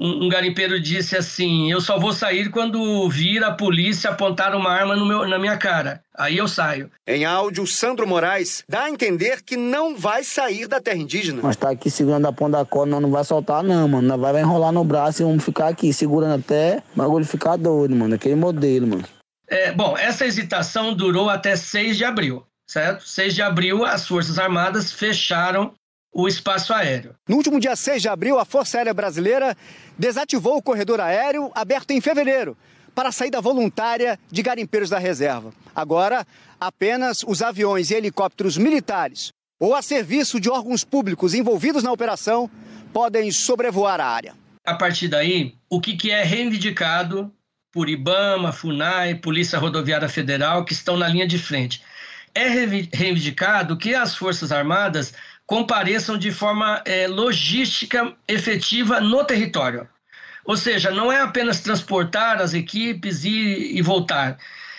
um, 0.00 0.24
um 0.24 0.28
garimpeiro 0.28 0.80
disse 0.80 1.14
assim: 1.14 1.70
Eu 1.70 1.80
só 1.80 1.98
vou 1.98 2.12
sair 2.12 2.48
quando 2.50 3.08
vir 3.10 3.44
a 3.44 3.52
polícia 3.52 4.08
apontar 4.10 4.54
uma 4.54 4.70
arma 4.70 4.96
meu, 4.96 5.28
na 5.28 5.38
minha 5.38 5.58
cara. 5.58 6.02
Aí 6.16 6.38
eu 6.38 6.48
saio. 6.48 6.90
Em 7.06 7.24
áudio, 7.24 7.66
Sandro 7.66 8.06
Moraes 8.06 8.64
dá 8.68 8.84
a 8.84 8.90
entender 8.90 9.42
que 9.42 9.56
não 9.56 9.96
vai 9.96 10.24
sair 10.24 10.66
da 10.66 10.80
terra 10.80 10.96
indígena. 10.96 11.42
Nós 11.42 11.56
tá 11.56 11.70
aqui 11.70 11.90
segurando 11.90 12.26
a 12.26 12.32
ponta 12.32 12.58
da 12.58 12.64
corda, 12.64 12.92
nós 12.92 13.02
não 13.02 13.10
vai 13.10 13.24
soltar, 13.24 13.62
não, 13.62 13.86
mano. 13.86 14.08
Nós 14.08 14.20
vai 14.20 14.40
enrolar 14.40 14.72
no 14.72 14.84
braço 14.84 15.22
e 15.22 15.24
vamos 15.24 15.44
ficar 15.44 15.68
aqui 15.68 15.92
segurando 15.92 16.40
até 16.40 16.82
o 16.94 16.98
bagulho 16.98 17.24
ficar 17.26 17.56
doido, 17.56 17.94
mano. 17.94 18.14
Aquele 18.14 18.36
modelo, 18.36 18.86
mano. 18.86 19.04
É, 19.48 19.72
bom, 19.72 19.98
essa 19.98 20.24
hesitação 20.24 20.94
durou 20.94 21.28
até 21.28 21.56
6 21.56 21.96
de 21.98 22.04
abril, 22.04 22.46
certo? 22.66 23.06
6 23.06 23.34
de 23.34 23.42
abril, 23.42 23.84
as 23.84 24.06
Forças 24.06 24.38
Armadas 24.38 24.92
fecharam 24.92 25.74
o 26.12 26.26
espaço 26.26 26.72
aéreo. 26.72 27.14
No 27.28 27.36
último 27.36 27.60
dia 27.60 27.76
6 27.76 28.02
de 28.02 28.08
abril, 28.08 28.38
a 28.38 28.44
Força 28.44 28.78
Aérea 28.78 28.94
Brasileira 28.94 29.56
desativou 29.98 30.56
o 30.56 30.62
corredor 30.62 31.00
aéreo 31.00 31.50
aberto 31.54 31.92
em 31.92 32.00
fevereiro 32.00 32.56
para 32.94 33.10
a 33.10 33.12
saída 33.12 33.40
voluntária 33.40 34.18
de 34.30 34.42
garimpeiros 34.42 34.90
da 34.90 34.98
reserva. 34.98 35.52
Agora, 35.74 36.26
apenas 36.58 37.22
os 37.26 37.40
aviões 37.42 37.90
e 37.90 37.94
helicópteros 37.94 38.58
militares 38.58 39.32
ou 39.58 39.74
a 39.74 39.82
serviço 39.82 40.40
de 40.40 40.50
órgãos 40.50 40.84
públicos 40.84 41.34
envolvidos 41.34 41.82
na 41.82 41.92
operação 41.92 42.50
podem 42.92 43.30
sobrevoar 43.30 44.00
a 44.00 44.06
área. 44.06 44.34
A 44.64 44.74
partir 44.74 45.08
daí, 45.08 45.54
o 45.68 45.80
que 45.80 46.10
é 46.10 46.22
reivindicado 46.22 47.32
por 47.72 47.88
IBAMA, 47.88 48.52
FUNAI, 48.52 49.14
Polícia 49.16 49.58
Rodoviária 49.58 50.08
Federal, 50.08 50.64
que 50.64 50.72
estão 50.72 50.96
na 50.96 51.06
linha 51.06 51.26
de 51.26 51.38
frente? 51.38 51.82
É 52.34 52.48
reivindicado 52.48 53.76
que 53.76 53.94
as 53.94 54.14
Forças 54.14 54.50
Armadas 54.52 55.12
compareçam 55.50 56.16
de 56.16 56.30
forma 56.30 56.80
é, 56.84 57.08
logística 57.08 58.14
efetiva 58.28 59.00
no 59.00 59.24
território. 59.24 59.88
Ou 60.44 60.56
seja, 60.56 60.92
não 60.92 61.10
é 61.10 61.20
apenas 61.20 61.58
transportar 61.58 62.40
as 62.40 62.54
equipes 62.54 63.24
e, 63.24 63.76
e 63.76 63.82
voltar, 63.82 64.38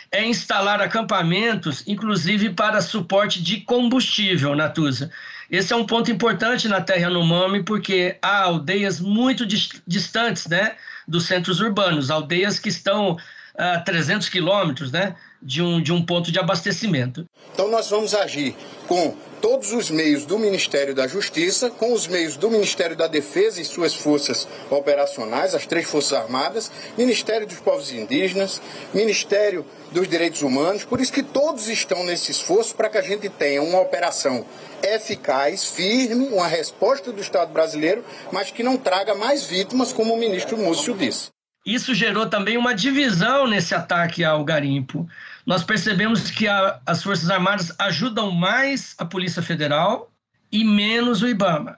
é 0.09 0.23
instalar 0.23 0.81
acampamentos, 0.81 1.83
inclusive 1.85 2.51
para 2.51 2.79
suporte 2.79 3.43
de 3.43 3.59
combustível, 3.59 4.55
Natuza. 4.55 5.11
Esse 5.49 5.73
é 5.73 5.75
um 5.75 5.85
ponto 5.85 6.09
importante 6.09 6.69
na 6.69 6.79
Terra 6.79 7.01
Yanomami, 7.01 7.63
porque 7.63 8.17
há 8.21 8.43
aldeias 8.43 9.01
muito 9.01 9.45
distantes 9.45 10.47
né, 10.47 10.77
dos 11.05 11.25
centros 11.25 11.59
urbanos, 11.59 12.09
aldeias 12.09 12.59
que 12.59 12.69
estão 12.69 13.17
a 13.61 13.79
300 13.79 14.27
quilômetros 14.27 14.91
né, 14.91 15.15
de, 15.39 15.61
um, 15.61 15.79
de 15.79 15.93
um 15.93 16.03
ponto 16.03 16.31
de 16.31 16.39
abastecimento. 16.39 17.25
Então, 17.53 17.69
nós 17.69 17.87
vamos 17.91 18.15
agir 18.15 18.55
com 18.87 19.15
todos 19.39 19.71
os 19.71 19.91
meios 19.91 20.25
do 20.25 20.39
Ministério 20.39 20.95
da 20.95 21.07
Justiça, 21.07 21.69
com 21.69 21.93
os 21.93 22.07
meios 22.07 22.35
do 22.37 22.49
Ministério 22.49 22.95
da 22.95 23.05
Defesa 23.05 23.61
e 23.61 23.65
suas 23.65 23.93
forças 23.93 24.47
operacionais, 24.71 25.53
as 25.53 25.67
três 25.67 25.85
Forças 25.85 26.13
Armadas, 26.13 26.71
Ministério 26.97 27.45
dos 27.45 27.59
Povos 27.59 27.91
Indígenas, 27.91 28.59
Ministério 28.95 29.63
dos 29.91 30.07
Direitos 30.07 30.41
Humanos. 30.41 30.83
Por 30.83 30.99
isso 30.99 31.13
que 31.13 31.21
todos 31.21 31.69
estão 31.69 32.03
nesse 32.03 32.31
esforço 32.31 32.73
para 32.73 32.89
que 32.89 32.97
a 32.97 33.01
gente 33.03 33.29
tenha 33.29 33.61
uma 33.61 33.79
operação 33.79 34.43
eficaz, 34.81 35.65
firme, 35.65 36.29
uma 36.29 36.47
resposta 36.47 37.11
do 37.11 37.21
Estado 37.21 37.53
brasileiro, 37.53 38.03
mas 38.31 38.49
que 38.49 38.63
não 38.63 38.75
traga 38.75 39.13
mais 39.13 39.45
vítimas, 39.45 39.93
como 39.93 40.15
o 40.15 40.17
ministro 40.17 40.57
Múcio 40.57 40.95
disse. 40.97 41.29
Isso 41.65 41.93
gerou 41.93 42.25
também 42.25 42.57
uma 42.57 42.73
divisão 42.73 43.47
nesse 43.47 43.75
ataque 43.75 44.23
ao 44.23 44.43
garimpo 44.43 45.07
nós 45.45 45.63
percebemos 45.63 46.29
que 46.29 46.47
a, 46.47 46.79
as 46.85 47.03
Forças 47.03 47.29
Armadas 47.29 47.73
ajudam 47.79 48.31
mais 48.31 48.95
a 48.97 49.05
Polícia 49.05 49.41
Federal 49.41 50.11
e 50.51 50.63
menos 50.63 51.21
o 51.21 51.27
IBAMA. 51.27 51.77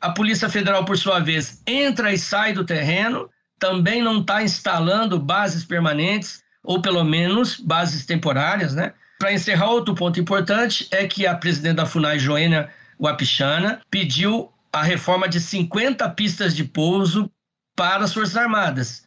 A 0.00 0.10
Polícia 0.10 0.48
Federal, 0.48 0.84
por 0.84 0.98
sua 0.98 1.20
vez, 1.20 1.62
entra 1.66 2.12
e 2.12 2.18
sai 2.18 2.52
do 2.52 2.64
terreno, 2.64 3.30
também 3.58 4.02
não 4.02 4.20
está 4.20 4.42
instalando 4.42 5.18
bases 5.18 5.64
permanentes, 5.64 6.42
ou 6.62 6.82
pelo 6.82 7.04
menos 7.04 7.58
bases 7.58 8.04
temporárias. 8.04 8.74
Né? 8.74 8.92
Para 9.18 9.32
encerrar, 9.32 9.70
outro 9.70 9.94
ponto 9.94 10.20
importante 10.20 10.86
é 10.90 11.06
que 11.06 11.26
a 11.26 11.34
presidente 11.34 11.76
da 11.76 11.86
FUNAI, 11.86 12.18
Joênia 12.18 12.68
Wapichana, 13.00 13.80
pediu 13.90 14.52
a 14.72 14.82
reforma 14.82 15.28
de 15.28 15.40
50 15.40 16.08
pistas 16.10 16.54
de 16.54 16.64
pouso 16.64 17.30
para 17.74 18.04
as 18.04 18.12
Forças 18.12 18.36
Armadas. 18.36 19.05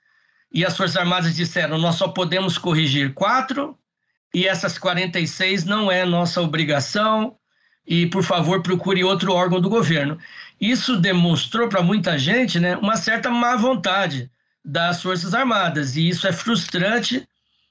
E 0.51 0.65
as 0.65 0.75
Forças 0.75 0.97
Armadas 0.97 1.35
disseram: 1.35 1.77
nós 1.77 1.95
só 1.95 2.07
podemos 2.07 2.57
corrigir 2.57 3.13
quatro 3.13 3.77
e 4.33 4.47
essas 4.47 4.77
46 4.77 5.65
não 5.65 5.91
é 5.91 6.05
nossa 6.05 6.41
obrigação 6.41 7.35
e, 7.85 8.05
por 8.05 8.23
favor, 8.23 8.61
procure 8.61 9.03
outro 9.03 9.33
órgão 9.33 9.59
do 9.59 9.69
governo. 9.69 10.17
Isso 10.61 10.97
demonstrou 10.97 11.67
para 11.67 11.81
muita 11.81 12.17
gente 12.17 12.59
né, 12.59 12.77
uma 12.77 12.95
certa 12.95 13.29
má 13.29 13.55
vontade 13.55 14.29
das 14.63 15.01
Forças 15.01 15.33
Armadas, 15.33 15.95
e 15.95 16.07
isso 16.07 16.27
é 16.27 16.33
frustrante 16.33 17.27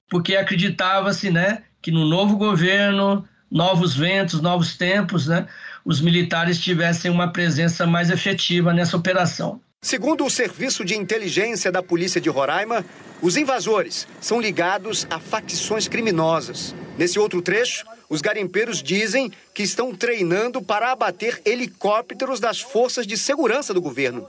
porque 0.08 0.35
acreditava-se 0.35 1.30
né, 1.30 1.62
que 1.82 1.90
no 1.90 2.06
novo 2.06 2.37
governo, 2.37 3.28
novos 3.50 3.94
ventos, 3.94 4.40
novos 4.40 4.76
tempos, 4.76 5.26
né, 5.26 5.47
os 5.85 6.00
militares 6.00 6.61
tivessem 6.61 7.11
uma 7.11 7.30
presença 7.30 7.87
mais 7.87 8.11
efetiva 8.11 8.73
nessa 8.73 8.97
operação. 8.97 9.61
Segundo 9.80 10.26
o 10.26 10.30
Serviço 10.30 10.85
de 10.85 10.97
Inteligência 10.97 11.70
da 11.70 11.80
Polícia 11.80 12.20
de 12.20 12.28
Roraima, 12.28 12.85
os 13.23 13.37
invasores 13.37 14.08
são 14.20 14.40
ligados 14.40 15.06
a 15.08 15.20
facções 15.20 15.87
criminosas. 15.87 16.75
Nesse 16.99 17.16
outro 17.16 17.40
trecho, 17.40 17.87
os 18.11 18.20
garimpeiros 18.20 18.82
dizem 18.82 19.30
que 19.54 19.62
estão 19.62 19.94
treinando 19.94 20.61
para 20.61 20.90
abater 20.90 21.40
helicópteros 21.44 22.40
das 22.40 22.61
forças 22.61 23.06
de 23.06 23.16
segurança 23.16 23.73
do 23.73 23.80
governo. 23.80 24.26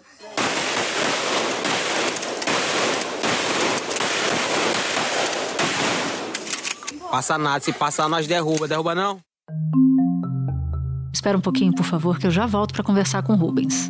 Passa 7.09 7.39
nada, 7.39 7.59
se 7.59 7.73
passar 7.73 8.07
nós 8.07 8.27
derruba, 8.27 8.67
derruba 8.67 8.93
não? 8.93 9.19
Espera 11.11 11.35
um 11.35 11.41
pouquinho, 11.41 11.73
por 11.73 11.85
favor, 11.85 12.19
que 12.19 12.27
eu 12.27 12.31
já 12.31 12.45
volto 12.45 12.71
para 12.71 12.83
conversar 12.83 13.23
com 13.23 13.33
o 13.33 13.35
Rubens. 13.35 13.89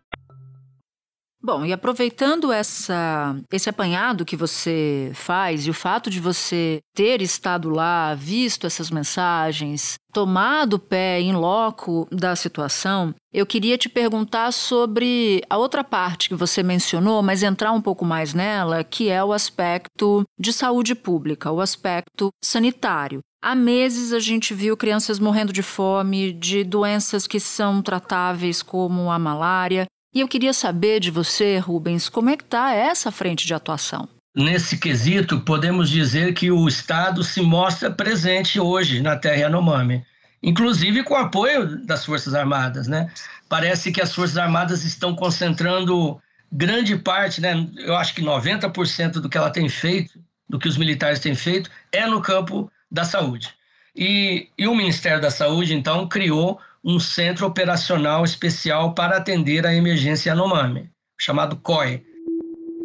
Bom, 1.43 1.65
e 1.65 1.73
aproveitando 1.73 2.51
essa, 2.51 3.35
esse 3.51 3.67
apanhado 3.67 4.23
que 4.23 4.35
você 4.35 5.11
faz 5.15 5.65
e 5.65 5.71
o 5.71 5.73
fato 5.73 6.07
de 6.07 6.19
você 6.19 6.79
ter 6.93 7.19
estado 7.19 7.67
lá, 7.69 8.13
visto 8.13 8.67
essas 8.67 8.91
mensagens, 8.91 9.95
tomado 10.13 10.77
pé 10.77 11.19
em 11.19 11.33
loco 11.33 12.07
da 12.11 12.35
situação, 12.35 13.15
eu 13.33 13.43
queria 13.45 13.75
te 13.75 13.89
perguntar 13.89 14.51
sobre 14.51 15.41
a 15.49 15.57
outra 15.57 15.83
parte 15.83 16.29
que 16.29 16.35
você 16.35 16.61
mencionou, 16.61 17.23
mas 17.23 17.41
entrar 17.41 17.71
um 17.71 17.81
pouco 17.81 18.05
mais 18.05 18.35
nela, 18.35 18.83
que 18.83 19.09
é 19.09 19.23
o 19.23 19.33
aspecto 19.33 20.23
de 20.39 20.53
saúde 20.53 20.93
pública, 20.93 21.51
o 21.51 21.59
aspecto 21.59 22.29
sanitário. 22.43 23.19
Há 23.43 23.55
meses 23.55 24.13
a 24.13 24.19
gente 24.19 24.53
viu 24.53 24.77
crianças 24.77 25.17
morrendo 25.17 25.51
de 25.51 25.63
fome, 25.63 26.31
de 26.33 26.63
doenças 26.63 27.25
que 27.25 27.39
são 27.39 27.81
tratáveis 27.81 28.61
como 28.61 29.09
a 29.09 29.17
malária. 29.17 29.87
E 30.13 30.19
eu 30.19 30.27
queria 30.27 30.51
saber 30.51 30.99
de 30.99 31.09
você, 31.09 31.57
Rubens, 31.57 32.09
como 32.09 32.29
é 32.29 32.35
que 32.35 32.43
está 32.43 32.73
essa 32.73 33.11
frente 33.11 33.47
de 33.47 33.53
atuação? 33.53 34.09
Nesse 34.35 34.77
quesito, 34.77 35.39
podemos 35.39 35.89
dizer 35.89 36.33
que 36.33 36.51
o 36.51 36.67
Estado 36.67 37.23
se 37.23 37.41
mostra 37.41 37.89
presente 37.89 38.59
hoje 38.59 39.01
na 39.01 39.15
terra 39.15 39.37
Yanomami, 39.37 40.05
inclusive 40.43 41.03
com 41.03 41.13
o 41.13 41.17
apoio 41.17 41.85
das 41.85 42.05
Forças 42.05 42.33
Armadas. 42.33 42.87
Né? 42.87 43.09
Parece 43.47 43.89
que 43.89 44.01
as 44.01 44.13
Forças 44.13 44.37
Armadas 44.37 44.83
estão 44.83 45.15
concentrando 45.15 46.21
grande 46.51 46.97
parte, 46.97 47.39
né? 47.39 47.65
eu 47.77 47.95
acho 47.95 48.13
que 48.13 48.21
90% 48.21 49.13
do 49.13 49.29
que 49.29 49.37
ela 49.37 49.49
tem 49.49 49.69
feito, 49.69 50.19
do 50.49 50.59
que 50.59 50.67
os 50.67 50.75
militares 50.75 51.21
têm 51.21 51.35
feito, 51.35 51.69
é 51.89 52.05
no 52.05 52.21
campo 52.21 52.69
da 52.91 53.05
saúde. 53.05 53.53
E, 53.95 54.49
e 54.57 54.67
o 54.67 54.75
Ministério 54.75 55.21
da 55.21 55.31
Saúde, 55.31 55.73
então, 55.73 56.07
criou 56.07 56.59
um 56.83 56.99
centro 56.99 57.45
operacional 57.45 58.23
especial 58.23 58.93
para 58.93 59.17
atender 59.17 59.65
a 59.65 59.73
emergência 59.73 60.29
Yanomami, 60.29 60.89
chamado 61.19 61.55
COI. 61.57 62.03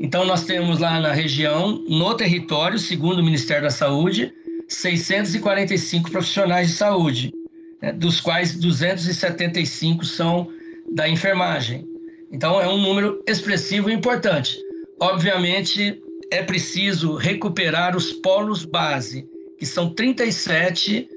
Então, 0.01 0.27
nós 0.27 0.45
temos 0.45 0.79
lá 0.79 1.01
na 1.01 1.13
região, 1.13 1.83
no 1.89 2.15
território, 2.15 2.79
segundo 2.79 3.21
o 3.21 3.25
Ministério 3.25 3.63
da 3.63 3.71
Saúde, 3.71 4.33
645 4.69 6.11
profissionais 6.11 6.69
de 6.69 6.75
saúde, 6.75 7.33
né, 7.81 7.93
dos 7.93 8.21
quais 8.21 8.55
275 8.57 10.05
são 10.05 10.49
da 10.95 11.09
enfermagem. 11.09 11.87
Então, 12.31 12.61
é 12.61 12.69
um 12.69 12.79
número 12.79 13.23
expressivo 13.27 13.89
e 13.89 13.95
importante. 13.95 14.59
Obviamente, 15.01 15.99
é 16.31 16.43
preciso 16.43 17.15
recuperar 17.15 17.97
os 17.97 18.13
polos 18.13 18.65
base, 18.65 19.27
que 19.59 19.65
são 19.65 19.95
37 19.95 21.09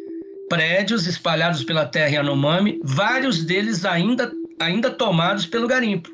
prédios 0.50 1.08
espalhados 1.08 1.64
pela 1.64 1.86
terra 1.86 2.16
Yanomami, 2.16 2.82
vários 2.84 3.44
deles 3.44 3.86
ainda, 3.86 4.32
ainda 4.60 4.90
tomados 4.90 5.46
pelo 5.46 5.68
garimpo, 5.68 6.10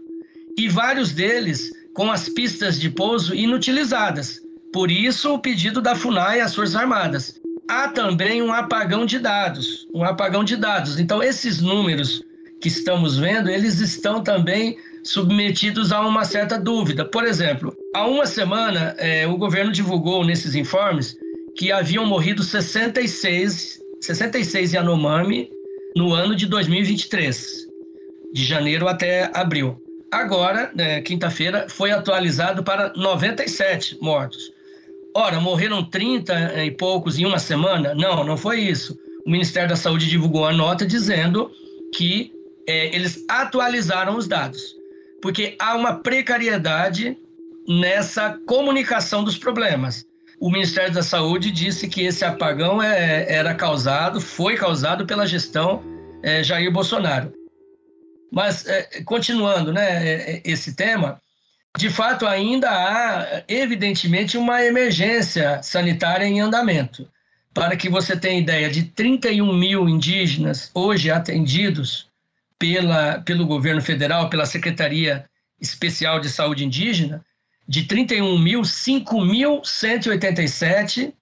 e 0.58 0.68
vários 0.68 1.12
deles 1.13 1.72
com 1.94 2.12
as 2.12 2.27
pistas 2.27 2.80
de 2.80 2.89
pouso 2.89 3.34
inutilizadas. 3.34 4.42
Por 4.72 4.92
isso, 4.92 5.34
o 5.34 5.39
pedido 5.39 5.82
da 5.82 5.96
FUNAI 5.96 6.42
às 6.42 6.54
Forças 6.54 6.75
Armadas. 6.75 7.39
Há 7.68 7.88
também 7.88 8.44
um 8.44 8.54
apagão 8.54 9.06
de 9.06 9.18
dados, 9.18 9.88
um 9.94 10.04
apagão 10.04 10.44
de 10.44 10.58
dados. 10.58 11.00
Então, 11.00 11.24
esses 11.24 11.62
números 11.62 12.22
que 12.62 12.68
estamos 12.68 13.18
vendo, 13.18 13.50
eles 13.50 13.80
estão 13.80 14.22
também 14.22 14.77
submetidos 15.04 15.92
a 15.92 16.01
uma 16.01 16.25
certa 16.25 16.60
dúvida. 16.60 17.06
Por 17.06 17.24
exemplo, 17.24 17.75
há 17.96 18.06
uma 18.06 18.25
semana, 18.25 18.94
é, 18.98 19.25
o 19.25 19.38
governo 19.38 19.72
divulgou 19.72 20.25
nesses 20.25 20.56
informes 20.56 21.18
que 21.56 21.72
haviam 21.72 22.06
morrido 22.06 22.44
66 22.44 23.80
66 24.05 24.74
Yanomami 24.74 25.50
no 25.95 26.13
ano 26.13 26.35
de 26.35 26.45
2023, 26.45 27.67
de 28.33 28.44
janeiro 28.44 28.87
até 28.87 29.31
abril. 29.33 29.81
Agora, 30.11 30.72
né, 30.75 31.01
quinta-feira, 31.01 31.65
foi 31.70 31.91
atualizado 31.91 32.63
para 32.63 32.94
97 32.96 33.98
mortos. 34.01 34.53
Ora, 35.15 35.39
morreram 35.39 35.83
30 35.83 36.63
e 36.63 36.72
poucos 36.72 37.18
em 37.18 37.25
uma 37.25 37.39
semana? 37.39 37.96
Não, 37.96 38.24
não 38.24 38.37
foi 38.37 38.59
isso. 38.59 38.98
O 39.25 39.29
Ministério 39.31 39.70
da 39.70 39.75
Saúde 39.75 40.07
divulgou 40.07 40.46
a 40.46 40.53
nota 40.53 40.85
dizendo 40.85 41.50
que 41.94 42.31
é, 42.68 42.96
eles 42.96 43.25
atualizaram 43.27 44.18
os 44.18 44.27
dados, 44.27 44.75
porque 45.22 45.55
há 45.57 45.75
uma 45.75 45.96
precariedade 45.96 47.18
nessa 47.68 48.37
comunicação 48.46 49.24
dos 49.24 49.37
problemas 49.37 50.05
o 50.46 50.51
Ministério 50.51 50.94
da 50.94 51.01
Saúde 51.01 51.50
disse 51.50 51.88
que 51.88 52.03
esse 52.03 52.24
apagão 52.24 52.79
é, 52.79 53.25
era 53.27 53.55
causado, 53.55 54.22
foi 54.22 54.55
causado 54.55 55.03
pela 55.03 55.25
gestão 55.25 55.84
é, 56.22 56.44
Jair 56.44 56.72
Bolsonaro. 56.72 57.34
Mas, 58.31 58.64
é, 58.68 59.01
continuando 59.03 59.74
né, 59.74 60.08
é, 60.08 60.31
é, 60.34 60.42
esse 60.46 60.75
tema, 60.75 61.20
de 61.75 61.90
fato 61.90 62.27
ainda 62.27 62.70
há, 62.70 63.44
evidentemente, 63.48 64.38
uma 64.38 64.64
emergência 64.64 65.64
sanitária 65.64 66.25
em 66.25 66.40
andamento. 66.42 67.10
Para 67.51 67.75
que 67.75 67.90
você 67.90 68.16
tenha 68.16 68.40
ideia, 68.40 68.70
de 68.70 68.84
31 68.84 69.51
mil 69.51 69.90
indígenas 69.90 70.70
hoje 70.75 71.10
atendidos 71.10 72.08
pela, 72.60 73.20
pelo 73.22 73.48
governo 73.48 73.81
federal, 73.81 74.29
pela 74.29 74.46
Secretaria 74.46 75.25
Especial 75.60 76.20
de 76.20 76.29
Saúde 76.29 76.64
Indígena, 76.64 77.25
de 77.68 77.84
31 77.84 78.40
mil, 78.40 78.62
5.187 78.62 81.14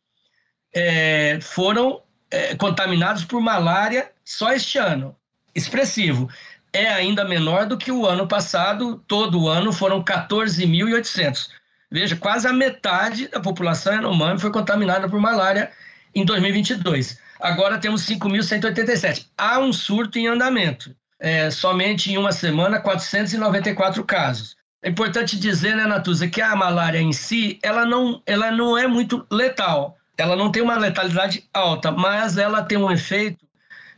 é, 0.74 1.40
foram 1.42 2.02
é, 2.30 2.54
contaminados 2.56 3.24
por 3.24 3.42
malária 3.42 4.12
só 4.26 4.52
este 4.52 4.78
ano. 4.78 5.16
Expressivo. 5.56 6.30
É 6.72 6.88
ainda 6.88 7.24
menor 7.24 7.68
do 7.68 7.78
que 7.78 7.92
o 7.92 8.06
ano 8.06 8.28
passado, 8.28 9.04
todo 9.08 9.48
ano 9.48 9.72
foram 9.72 10.04
14.800. 10.04 11.50
Veja, 11.92 12.16
quase 12.16 12.48
a 12.48 12.54
metade 12.54 13.28
da 13.28 13.40
população 13.40 13.94
Yanomami 13.94 14.40
foi 14.40 14.52
contaminada 14.52 15.08
por 15.08 15.20
malária 15.20 15.72
em 16.16 16.26
2022. 16.26 17.20
Agora 17.40 17.78
temos 17.78 18.02
5.187. 18.08 19.28
Há 19.38 19.60
um 19.60 19.72
surto 19.72 20.18
em 20.18 20.26
andamento. 20.26 20.96
É, 21.20 21.52
somente 21.52 22.12
em 22.12 22.18
uma 22.18 22.32
semana, 22.32 22.80
494 22.80 24.04
casos. 24.04 24.58
É 24.84 24.90
importante 24.90 25.40
dizer, 25.40 25.78
né, 25.78 25.88
Natuza, 25.88 26.28
que 26.28 26.42
a 26.42 26.54
malária 26.58 27.00
em 27.00 27.14
si, 27.14 27.58
ela 27.64 27.86
não, 27.86 28.22
ela 28.26 28.52
não 28.52 28.78
é 28.78 28.86
muito 28.86 29.26
letal. 29.32 29.98
Ela 30.18 30.36
não 30.36 30.52
tem 30.52 30.62
uma 30.62 30.78
letalidade 30.78 31.48
alta, 31.54 31.90
mas 31.90 32.38
ela 32.38 32.62
tem 32.62 32.78
um 32.78 32.92
efeito 32.92 33.46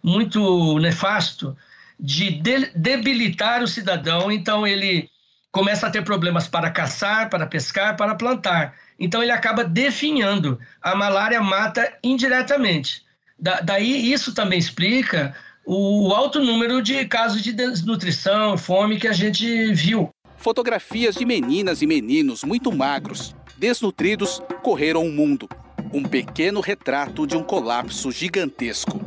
muito 0.04 0.78
nefasto 0.78 1.58
de, 2.00 2.30
de 2.40 2.72
debilitar 2.76 3.64
o 3.64 3.68
cidadão. 3.68 4.32
Então, 4.32 4.66
ele 4.68 5.10
começa 5.52 5.88
a 5.88 5.90
ter 5.90 6.04
problemas 6.04 6.48
para 6.48 6.70
caçar, 6.70 7.32
para 7.32 7.48
pescar, 7.48 7.98
para 7.98 8.14
plantar. 8.14 8.76
Então, 9.00 9.24
ele 9.24 9.32
acaba 9.32 9.64
definhando. 9.64 10.60
A 10.80 10.96
malária 10.96 11.42
mata 11.42 11.98
indiretamente. 12.04 13.04
Da, 13.40 13.60
daí, 13.60 14.14
isso 14.14 14.36
também 14.36 14.60
explica 14.60 15.36
o 15.66 16.14
alto 16.14 16.40
número 16.40 16.80
de 16.80 17.06
casos 17.06 17.42
de 17.42 17.52
desnutrição, 17.52 18.56
fome 18.56 19.00
que 19.00 19.08
a 19.08 19.14
gente 19.14 19.74
viu 19.74 20.15
fotografias 20.38 21.16
de 21.16 21.26
meninas 21.26 21.82
e 21.82 21.88
meninos 21.88 22.44
muito 22.44 22.72
magros, 22.72 23.36
desnutridos, 23.58 24.42
correram 24.62 25.04
o 25.06 25.12
mundo. 25.12 25.50
Um 25.94 26.04
pequeno 26.04 26.60
retrato 26.60 27.26
de 27.26 27.36
um 27.36 27.44
colapso 27.44 28.12
gigantesco. 28.12 29.00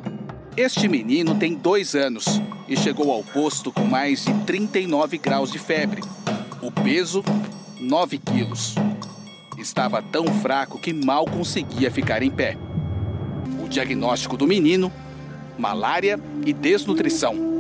Este 0.56 0.88
menino 0.88 1.36
tem 1.36 1.54
dois 1.54 1.94
anos 1.94 2.40
e 2.66 2.76
chegou 2.76 3.12
ao 3.12 3.22
posto 3.22 3.70
com 3.70 3.84
mais 3.84 4.24
de 4.24 4.34
39 4.44 5.18
graus 5.18 5.52
de 5.52 5.58
febre. 5.58 6.02
O 6.60 6.72
peso, 6.72 7.22
9 7.80 8.18
quilos. 8.18 8.74
Estava 9.56 10.02
tão 10.02 10.26
fraco 10.26 10.78
que 10.78 10.92
mal 10.92 11.24
conseguia 11.24 11.90
ficar 11.90 12.22
em 12.22 12.30
pé. 12.30 12.56
O 13.62 13.68
diagnóstico 13.68 14.36
do 14.36 14.46
menino: 14.46 14.92
malária 15.58 16.18
e 16.44 16.52
desnutrição. 16.52 17.57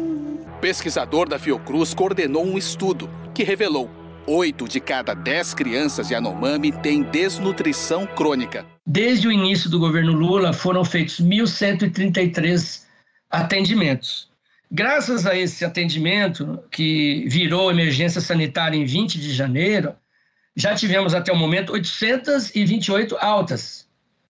Pesquisador 0.60 1.28
da 1.28 1.38
Fiocruz 1.38 1.94
coordenou 1.94 2.44
um 2.44 2.58
estudo 2.58 3.08
que 3.32 3.44
revelou 3.44 3.88
oito 4.26 4.68
de 4.68 4.80
cada 4.80 5.14
dez 5.14 5.54
crianças 5.54 6.10
Yanomami 6.10 6.72
têm 6.72 7.02
desnutrição 7.02 8.06
crônica. 8.06 8.66
Desde 8.86 9.28
o 9.28 9.32
início 9.32 9.70
do 9.70 9.78
governo 9.78 10.12
Lula, 10.12 10.52
foram 10.52 10.84
feitos 10.84 11.20
1.133 11.20 12.82
atendimentos. 13.30 14.28
Graças 14.70 15.26
a 15.26 15.34
esse 15.34 15.64
atendimento, 15.64 16.62
que 16.70 17.24
virou 17.28 17.70
emergência 17.70 18.20
sanitária 18.20 18.76
em 18.76 18.84
20 18.84 19.18
de 19.18 19.32
janeiro, 19.32 19.94
já 20.54 20.74
tivemos 20.74 21.14
até 21.14 21.32
o 21.32 21.36
momento 21.36 21.72
828 21.72 23.16
altas. 23.18 23.88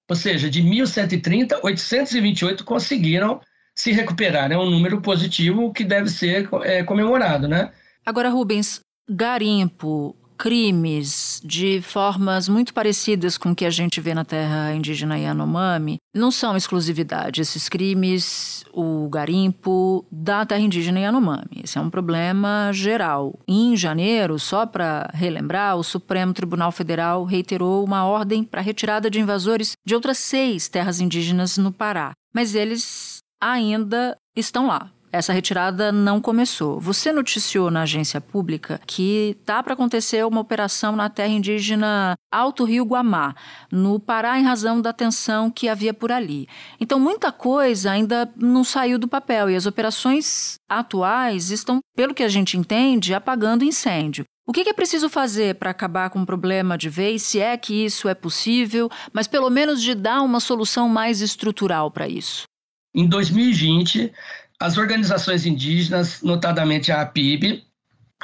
Ou 0.09 0.15
seja, 0.15 0.49
de 0.49 0.63
1.130, 0.63 1.59
828 1.63 2.65
conseguiram 2.65 3.41
se 3.79 3.93
recuperar. 3.93 4.51
É 4.51 4.59
um 4.59 4.69
número 4.69 5.01
positivo 5.01 5.73
que 5.73 5.85
deve 5.85 6.11
ser 6.11 6.49
é, 6.65 6.83
comemorado, 6.83 7.47
né? 7.47 7.71
Agora, 8.05 8.29
Rubens, 8.29 8.81
garimpo, 9.09 10.17
crimes 10.37 11.41
de 11.45 11.81
formas 11.81 12.49
muito 12.49 12.75
parecidas 12.75 13.39
com 13.39 13.53
o 13.53 13.55
que 13.55 13.65
a 13.65 13.71
gente 13.71 14.01
vê 14.01 14.15
na 14.15 14.25
terra 14.25 14.75
indígena 14.75 15.17
Yanomami 15.17 15.99
não 16.13 16.33
são 16.33 16.57
exclusividade. 16.57 17.41
Esses 17.41 17.69
crimes, 17.69 18.65
o 18.73 19.09
garimpo 19.09 20.05
da 20.11 20.45
terra 20.45 20.61
indígena 20.61 20.99
Yanomami. 20.99 21.63
Esse 21.63 21.79
é 21.79 21.81
um 21.81 21.91
problema 21.91 22.73
geral. 22.73 23.39
Em 23.47 23.77
janeiro, 23.77 24.41
só 24.41 24.67
para 24.67 25.09
relembrar, 25.15 25.77
o 25.77 25.85
Supremo 25.85 26.33
Tribunal 26.33 26.73
Federal 26.73 27.23
reiterou 27.23 27.85
uma 27.85 28.05
ordem 28.05 28.43
para 28.43 28.61
retirada 28.61 29.09
de 29.09 29.21
invasores 29.21 29.75
de 29.87 29.95
outras 29.95 30.19
seis 30.19 30.67
terras 30.67 31.01
indígenas 31.01 31.57
no 31.59 31.71
Pará. 31.71 32.11
Mas 32.35 32.55
eles 32.55 33.18
ainda 33.41 34.17
estão 34.37 34.67
lá. 34.67 34.91
Essa 35.11 35.33
retirada 35.33 35.91
não 35.91 36.21
começou. 36.21 36.79
Você 36.81 37.13
noticiou 37.13 37.71
na 37.71 37.83
agência 37.83 38.21
pública 38.21 38.81
que 38.87 39.37
tá 39.45 39.63
para 39.63 39.73
acontecer 39.73 40.25
uma 40.27 40.41
operação 40.41 40.95
na 40.95 41.09
terra 41.09 41.33
indígena 41.33 42.15
Alto 42.31 42.65
Rio 42.65 42.85
Guamá, 42.85 43.35
no 43.73 43.99
Pará, 43.99 44.39
em 44.39 44.45
razão 44.45 44.83
da 44.83 44.93
tensão 44.93 45.51
que 45.51 45.69
havia 45.69 45.95
por 45.95 46.13
ali. 46.13 46.47
Então, 46.79 47.01
muita 47.01 47.33
coisa 47.33 47.91
ainda 47.91 48.31
não 48.37 48.63
saiu 48.63 48.99
do 48.99 49.09
papel 49.09 49.49
e 49.49 49.57
as 49.57 49.65
operações 49.65 50.57
atuais 50.69 51.51
estão, 51.51 51.81
pelo 51.97 52.15
que 52.15 52.23
a 52.23 52.29
gente 52.29 52.59
entende, 52.59 53.15
apagando 53.15 53.65
incêndio. 53.65 54.25
O 54.47 54.53
que 54.53 54.69
é 54.69 54.73
preciso 54.73 55.09
fazer 55.09 55.55
para 55.57 55.71
acabar 55.71 56.11
com 56.11 56.21
o 56.21 56.27
problema 56.27 56.77
de 56.77 56.89
vez, 56.89 57.23
se 57.23 57.39
é 57.39 57.57
que 57.57 57.85
isso 57.85 58.09
é 58.09 58.15
possível, 58.15 58.91
mas 59.13 59.27
pelo 59.27 59.51
menos 59.51 59.83
de 59.83 59.95
dar 59.95 60.23
uma 60.23 60.41
solução 60.41 60.89
mais 60.89 61.21
estrutural 61.21 61.91
para 61.91 62.09
isso? 62.09 62.45
Em 62.95 63.07
2020, 63.07 64.13
as 64.59 64.77
organizações 64.77 65.47
indígenas, 65.47 66.23
notadamente 66.23 66.91
a 66.91 67.03
APIB, 67.03 67.65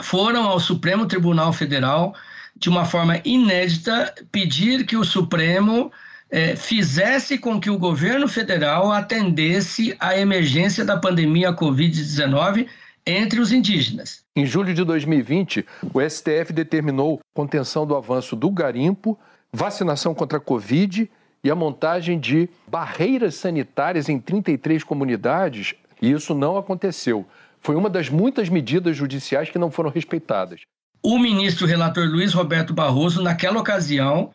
foram 0.02 0.44
ao 0.44 0.58
Supremo 0.58 1.06
Tribunal 1.06 1.52
Federal, 1.52 2.14
de 2.56 2.68
uma 2.68 2.84
forma 2.84 3.20
inédita, 3.24 4.12
pedir 4.32 4.84
que 4.84 4.96
o 4.96 5.04
Supremo 5.04 5.92
eh, 6.30 6.56
fizesse 6.56 7.38
com 7.38 7.60
que 7.60 7.70
o 7.70 7.78
governo 7.78 8.26
federal 8.26 8.90
atendesse 8.90 9.94
à 10.00 10.18
emergência 10.18 10.84
da 10.84 10.96
pandemia 10.96 11.52
Covid-19 11.52 12.66
entre 13.06 13.40
os 13.40 13.52
indígenas. 13.52 14.24
Em 14.34 14.46
julho 14.46 14.74
de 14.74 14.82
2020, 14.82 15.64
o 15.92 16.00
STF 16.00 16.52
determinou 16.52 17.20
contenção 17.32 17.86
do 17.86 17.94
avanço 17.94 18.34
do 18.34 18.50
garimpo, 18.50 19.18
vacinação 19.52 20.14
contra 20.14 20.38
a 20.38 20.40
Covid 20.40 21.08
e 21.44 21.50
a 21.50 21.54
montagem 21.54 22.18
de 22.18 22.48
barreiras 22.66 23.34
sanitárias 23.34 24.08
em 24.08 24.18
33 24.18 24.82
comunidades 24.82 25.74
e 26.00 26.10
isso 26.10 26.34
não 26.34 26.56
aconteceu. 26.56 27.26
Foi 27.60 27.76
uma 27.76 27.90
das 27.90 28.08
muitas 28.08 28.48
medidas 28.48 28.96
judiciais 28.96 29.50
que 29.50 29.58
não 29.58 29.70
foram 29.70 29.90
respeitadas. 29.90 30.62
O 31.02 31.18
ministro 31.18 31.66
relator 31.66 32.06
Luiz 32.06 32.32
Roberto 32.32 32.72
Barroso, 32.72 33.22
naquela 33.22 33.60
ocasião, 33.60 34.30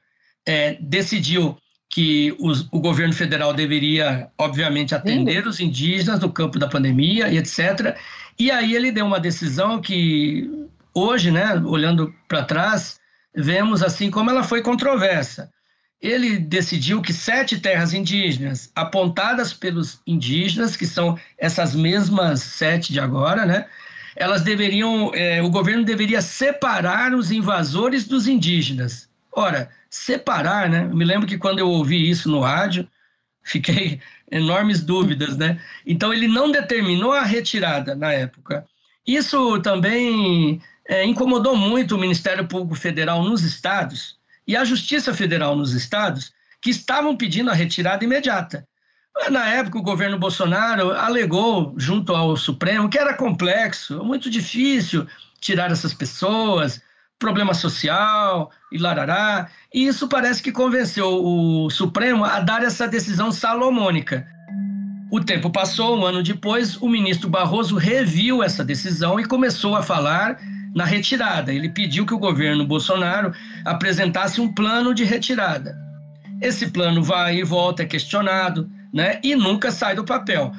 é, 0.48 0.78
decidiu 0.80 1.58
que 1.90 2.36
os, 2.40 2.68
o 2.72 2.80
governo 2.80 3.14
federal 3.14 3.52
deveria, 3.52 4.30
obviamente, 4.38 4.94
atender 4.94 5.48
os 5.48 5.60
indígenas 5.60 6.20
no 6.20 6.32
campo 6.32 6.60
da 6.60 6.68
pandemia 6.68 7.28
e 7.30 7.38
etc. 7.38 7.98
E 8.38 8.52
aí 8.52 8.76
ele 8.76 8.92
deu 8.92 9.06
uma 9.06 9.20
decisão 9.20 9.82
que 9.82 10.48
hoje, 10.94 11.32
né, 11.32 11.56
olhando 11.66 12.14
para 12.28 12.44
trás, 12.44 13.00
vemos 13.36 13.82
assim 13.82 14.12
como 14.12 14.30
ela 14.30 14.44
foi 14.44 14.62
controversa 14.62 15.50
ele 16.02 16.38
decidiu 16.38 17.02
que 17.02 17.12
sete 17.12 17.60
terras 17.60 17.94
indígenas, 17.94 18.72
apontadas 18.74 19.54
pelos 19.54 20.00
indígenas, 20.08 20.76
que 20.78 20.86
são 20.86 21.20
essas 21.38 21.76
mesmas 21.76 22.42
sete 22.42 22.94
de 22.94 23.00
agora, 23.00 23.46
né? 23.46 23.66
Elas 24.16 24.42
deveriam, 24.42 25.12
é, 25.14 25.42
o 25.42 25.50
governo 25.50 25.84
deveria 25.84 26.22
separar 26.22 27.14
os 27.14 27.32
invasores 27.32 28.08
dos 28.08 28.28
indígenas. 28.28 29.10
Ora, 29.32 29.70
separar, 29.90 30.70
né? 30.70 30.88
Eu 30.90 30.96
me 30.96 31.06
lembro 31.06 31.28
que 31.28 31.38
quando 31.38 31.60
eu 31.60 31.70
ouvi 31.70 32.10
isso 32.10 32.30
no 32.30 32.40
rádio, 32.40 32.88
fiquei 33.44 34.00
enormes 34.32 34.82
dúvidas, 34.82 35.38
né? 35.38 35.60
Então 35.86 36.14
ele 36.14 36.28
não 36.28 36.52
determinou 36.52 37.12
a 37.12 37.24
retirada 37.24 37.94
na 37.94 38.14
época. 38.14 38.66
Isso 39.06 39.60
também 39.62 40.62
é, 40.88 41.04
incomodou 41.06 41.56
muito 41.56 41.96
o 41.96 42.00
Ministério 42.00 42.48
Público 42.48 42.76
Federal 42.76 43.24
nos 43.24 43.44
estados, 43.44 44.19
e 44.50 44.58
a 44.58 44.66
Justiça 44.66 45.14
Federal 45.14 45.56
nos 45.56 45.74
estados 45.74 46.32
que 46.60 46.72
estavam 46.72 47.16
pedindo 47.16 47.52
a 47.52 47.54
retirada 47.54 48.04
imediata. 48.04 48.68
Na 49.30 49.48
época, 49.48 49.78
o 49.78 49.84
governo 49.84 50.18
Bolsonaro 50.18 50.92
alegou, 50.92 51.76
junto 51.78 52.16
ao 52.16 52.36
Supremo, 52.36 52.90
que 52.90 52.98
era 52.98 53.14
complexo, 53.14 54.04
muito 54.04 54.28
difícil 54.28 55.06
tirar 55.40 55.72
essas 55.72 55.94
pessoas, 55.94 56.82
problema 57.20 57.54
social 57.54 58.50
e 58.72 58.80
larará. 58.80 59.52
E 59.72 59.86
isso 59.86 60.08
parece 60.08 60.42
que 60.42 60.52
convenceu 60.52 61.08
o 61.24 61.70
Supremo 61.70 62.26
a 62.26 62.40
dar 62.40 62.64
essa 62.64 62.88
decisão 62.88 63.32
salomônica. 63.32 64.28
O 65.12 65.20
tempo 65.20 65.52
passou, 65.52 65.96
um 65.96 66.06
ano 66.06 66.24
depois, 66.24 66.76
o 66.78 66.90
ministro 66.90 67.30
Barroso 67.30 67.76
reviu 67.76 68.42
essa 68.42 68.66
decisão 68.66 69.20
e 69.20 69.26
começou 69.26 69.76
a 69.76 69.84
falar 69.84 70.40
na 70.74 70.86
retirada. 70.86 71.54
Ele 71.54 71.70
pediu 71.70 72.06
que 72.06 72.14
o 72.14 72.20
governo 72.20 72.66
Bolsonaro 72.66 73.34
apresentasse 73.66 74.40
um 74.40 74.52
plano 74.54 74.94
de 74.94 75.04
retirada. 75.04 75.78
Esse 76.42 76.70
plano 76.72 77.04
vai 77.04 77.38
e 77.38 77.44
volta, 77.44 77.84
é 77.84 77.86
questionado, 77.86 78.70
né? 78.94 79.20
E 79.24 79.36
nunca 79.36 79.72
sai 79.72 79.96
do 79.96 80.06
papel. 80.06 80.52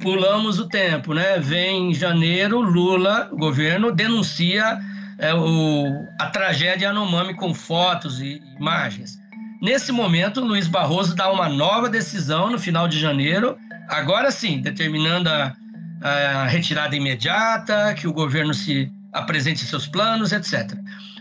Pulamos 0.00 0.58
o 0.58 0.68
tempo, 0.68 1.14
né? 1.14 1.38
Vem 1.38 1.90
em 1.90 1.94
janeiro, 1.94 2.60
Lula, 2.60 3.28
o 3.32 3.36
governo, 3.36 3.92
denuncia 3.92 4.78
é, 5.18 5.34
o, 5.34 6.06
a 6.18 6.26
tragédia 6.26 6.90
Anomami 6.90 7.34
com 7.34 7.54
fotos 7.54 8.20
e 8.20 8.40
imagens. 8.58 9.18
Nesse 9.62 9.90
momento, 9.90 10.40
Luiz 10.40 10.68
Barroso 10.68 11.14
dá 11.14 11.30
uma 11.30 11.48
nova 11.48 11.88
decisão 11.88 12.50
no 12.50 12.58
final 12.58 12.86
de 12.86 12.98
janeiro, 12.98 13.56
agora 13.88 14.30
sim, 14.30 14.60
determinando 14.60 15.30
a, 15.30 15.54
a 16.02 16.46
retirada 16.46 16.94
imediata, 16.94 17.94
que 17.94 18.06
o 18.06 18.12
governo 18.12 18.52
se 18.52 18.92
apresente 19.16 19.64
seus 19.64 19.86
planos, 19.86 20.32
etc. 20.32 20.72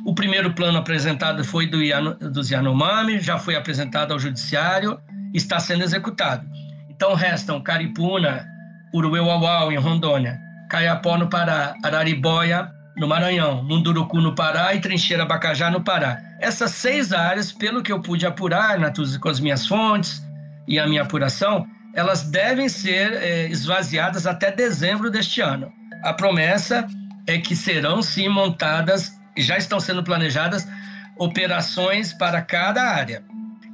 O 0.06 0.14
primeiro 0.14 0.54
plano 0.54 0.78
apresentado 0.78 1.44
foi 1.44 1.66
do 1.66 1.82
Yano, 1.82 2.14
dos 2.16 2.52
Yanomami, 2.52 3.20
já 3.20 3.40
foi 3.40 3.56
apresentado 3.56 4.12
ao 4.12 4.20
Judiciário, 4.20 5.00
está 5.34 5.60
sendo 5.60 5.84
executado. 5.84 6.46
Então 6.90 7.14
restam 7.14 7.62
Caripuna, 7.62 8.46
Urueuauau, 8.94 9.72
em 9.72 9.78
Rondônia, 9.78 10.38
Caiapó, 10.70 11.18
no 11.18 11.30
Pará, 11.30 11.74
Araribóia, 11.84 12.70
no 12.98 13.08
Maranhão, 13.08 13.64
Munduruku, 13.64 14.22
no 14.22 14.36
Pará 14.36 14.74
e 14.74 14.80
Trincheira 14.80 15.26
Bacajá, 15.26 15.70
no 15.70 15.82
Pará. 15.82 16.22
Essas 16.40 16.72
seis 16.72 17.12
áreas, 17.12 17.52
pelo 17.52 17.82
que 17.82 17.92
eu 17.92 18.02
pude 18.02 18.26
apurar 18.26 18.78
com 19.20 19.30
as 19.30 19.40
minhas 19.40 19.66
fontes 19.68 20.22
e 20.68 20.80
a 20.80 20.88
minha 20.88 21.02
apuração, 21.02 21.66
elas 21.94 22.24
devem 22.24 22.68
ser 22.68 23.14
é, 23.14 23.48
esvaziadas 23.48 24.28
até 24.28 24.52
dezembro 24.52 25.10
deste 25.10 25.42
ano. 25.42 25.72
A 26.04 26.14
promessa 26.14 26.88
é 27.28 27.38
que 27.38 27.56
serão 27.56 28.02
sim 28.02 28.30
montadas, 28.30 29.14
já 29.38 29.58
estão 29.58 29.80
sendo 29.80 30.04
planejadas, 30.04 30.68
operações 31.18 32.14
para 32.14 32.42
cada 32.42 32.82
área. 32.84 33.24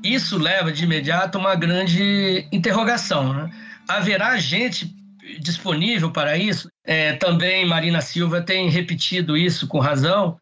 Isso 0.03 0.37
leva 0.37 0.71
de 0.71 0.83
imediato 0.83 1.37
uma 1.37 1.55
grande 1.55 2.47
interrogação. 2.51 3.33
Né? 3.33 3.51
Haverá 3.87 4.37
gente 4.37 4.95
disponível 5.39 6.11
para 6.11 6.37
isso? 6.37 6.69
É, 6.83 7.13
também 7.13 7.65
Marina 7.65 8.01
Silva 8.01 8.41
tem 8.41 8.69
repetido 8.69 9.37
isso 9.37 9.67
com 9.67 9.79
razão. 9.79 10.39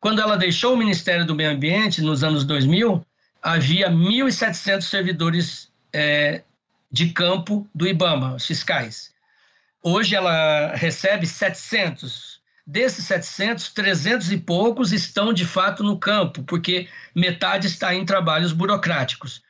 Quando 0.00 0.20
ela 0.20 0.36
deixou 0.36 0.74
o 0.74 0.76
Ministério 0.76 1.24
do 1.24 1.34
Meio 1.34 1.50
Ambiente, 1.50 2.02
nos 2.02 2.24
anos 2.24 2.44
2000, 2.44 3.04
havia 3.42 3.90
1.700 3.90 4.82
servidores 4.82 5.70
é, 5.92 6.42
de 6.90 7.10
campo 7.10 7.68
do 7.74 7.86
IBAMA, 7.86 8.34
os 8.34 8.46
fiscais. 8.46 9.12
Hoje 9.82 10.16
ela 10.16 10.74
recebe 10.74 11.26
700 11.26 12.25
Desses 12.66 13.04
700, 13.04 13.68
300 13.72 14.32
e 14.32 14.38
poucos 14.38 14.92
estão 14.92 15.32
de 15.32 15.44
fato 15.44 15.84
no 15.84 15.96
campo, 15.96 16.42
porque 16.42 16.88
metade 17.14 17.68
está 17.68 17.94
em 17.94 18.04
trabalhos 18.04 18.52
burocráticos. 18.52 19.40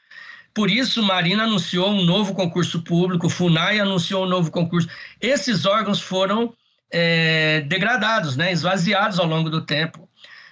Por 0.53 0.71
isso, 0.71 1.03
Marina 1.03 1.45
anunciou 1.45 1.91
um 1.91 2.05
novo 2.05 2.35
concurso 2.35 2.83
público, 2.83 3.29
FUNAI 3.29 3.81
anunciou 3.81 4.25
um 4.25 4.29
novo 4.29 4.51
concurso. 4.51 4.89
Esses 5.21 5.65
órgãos 5.65 6.01
foram 6.01 6.55
é, 6.91 7.63
degradados, 7.63 8.37
né, 8.37 8.53
esvaziados 8.53 9.19
ao 9.19 9.27
longo 9.27 9.49
do 9.49 9.63
tempo. 9.63 10.07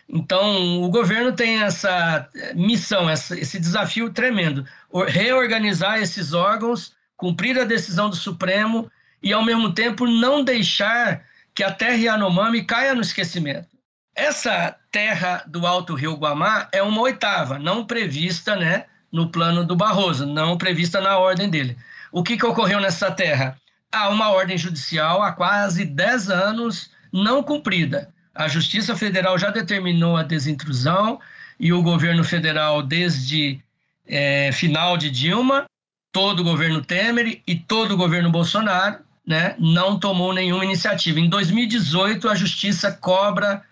Então, 0.09 0.83
o 0.83 0.88
governo 0.88 1.33
tem 1.33 1.62
essa 1.62 2.29
missão, 2.55 3.09
essa, 3.09 3.38
esse 3.38 3.59
desafio 3.59 4.11
tremendo: 4.11 4.66
reorganizar 5.07 5.98
esses 5.98 6.33
órgãos, 6.33 6.94
cumprir 7.16 7.59
a 7.59 7.64
decisão 7.64 8.11
do 8.11 8.16
Supremo 8.16 8.90
e, 9.22 9.33
ao 9.33 9.44
mesmo 9.44 9.72
tempo, 9.72 10.07
não 10.07 10.44
deixar 10.44 11.24
que 11.55 11.62
a 11.62 11.73
terra 11.73 11.97
Yanomami 11.97 12.64
caia 12.64 12.95
no 12.95 13.01
esquecimento. 13.01 13.69
Essa 14.14 14.77
terra 14.90 15.45
do 15.47 15.67
Alto 15.67 15.95
Rio 15.95 16.14
Guamá 16.14 16.69
é 16.73 16.83
uma 16.83 17.01
oitava, 17.01 17.59
não 17.59 17.85
prevista 17.85 18.55
né, 18.57 18.87
no 19.11 19.29
plano 19.29 19.64
do 19.64 19.77
Barroso, 19.77 20.27
não 20.27 20.59
prevista 20.59 21.01
na 21.01 21.19
ordem 21.19 21.49
dele. 21.49 21.77
O 22.12 22.23
que, 22.23 22.37
que 22.37 22.47
ocorreu 22.47 22.81
nessa 22.81 23.11
terra? 23.11 23.57
Há 23.90 24.09
uma 24.09 24.31
ordem 24.31 24.59
judicial 24.59 25.23
há 25.23 25.33
quase 25.33 25.85
10 25.85 26.31
anos 26.31 26.90
não 27.12 27.43
cumprida. 27.43 28.12
A 28.35 28.49
Justiça 28.49 28.97
Federal 28.97 29.38
já 29.38 29.51
determinou 29.51 30.17
a 30.17 30.25
desintrusão 30.25 31.21
e 31.59 31.73
o 31.73 31.83
governo 31.83 32.25
federal, 32.25 32.83
desde 32.83 33.61
é, 34.07 34.51
final 34.53 34.97
de 34.97 35.11
Dilma, 35.11 35.67
todo 36.12 36.40
o 36.40 36.45
governo 36.45 36.85
Temer 36.85 37.40
e 37.47 37.55
todo 37.57 37.95
o 37.95 37.97
governo 37.97 38.31
Bolsonaro, 38.31 38.99
né, 39.26 39.54
não 39.58 39.98
tomou 39.98 40.32
nenhuma 40.32 40.64
iniciativa. 40.64 41.18
Em 41.18 41.28
2018, 41.28 42.28
a 42.28 42.34
Justiça 42.34 42.92
cobra 42.92 43.62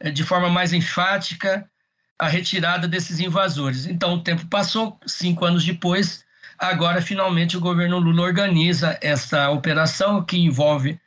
é, 0.00 0.10
de 0.10 0.24
forma 0.24 0.48
mais 0.48 0.72
enfática 0.72 1.68
a 2.18 2.28
retirada 2.28 2.86
desses 2.86 3.20
invasores. 3.20 3.86
Então, 3.86 4.14
o 4.14 4.22
tempo 4.22 4.46
passou, 4.46 4.98
cinco 5.06 5.44
anos 5.44 5.64
depois, 5.64 6.24
agora 6.58 7.02
finalmente 7.02 7.56
o 7.56 7.60
governo 7.60 7.98
Lula 7.98 8.22
organiza 8.22 8.96
essa 9.02 9.50
operação 9.50 10.22
que 10.22 10.38
envolve 10.38 11.00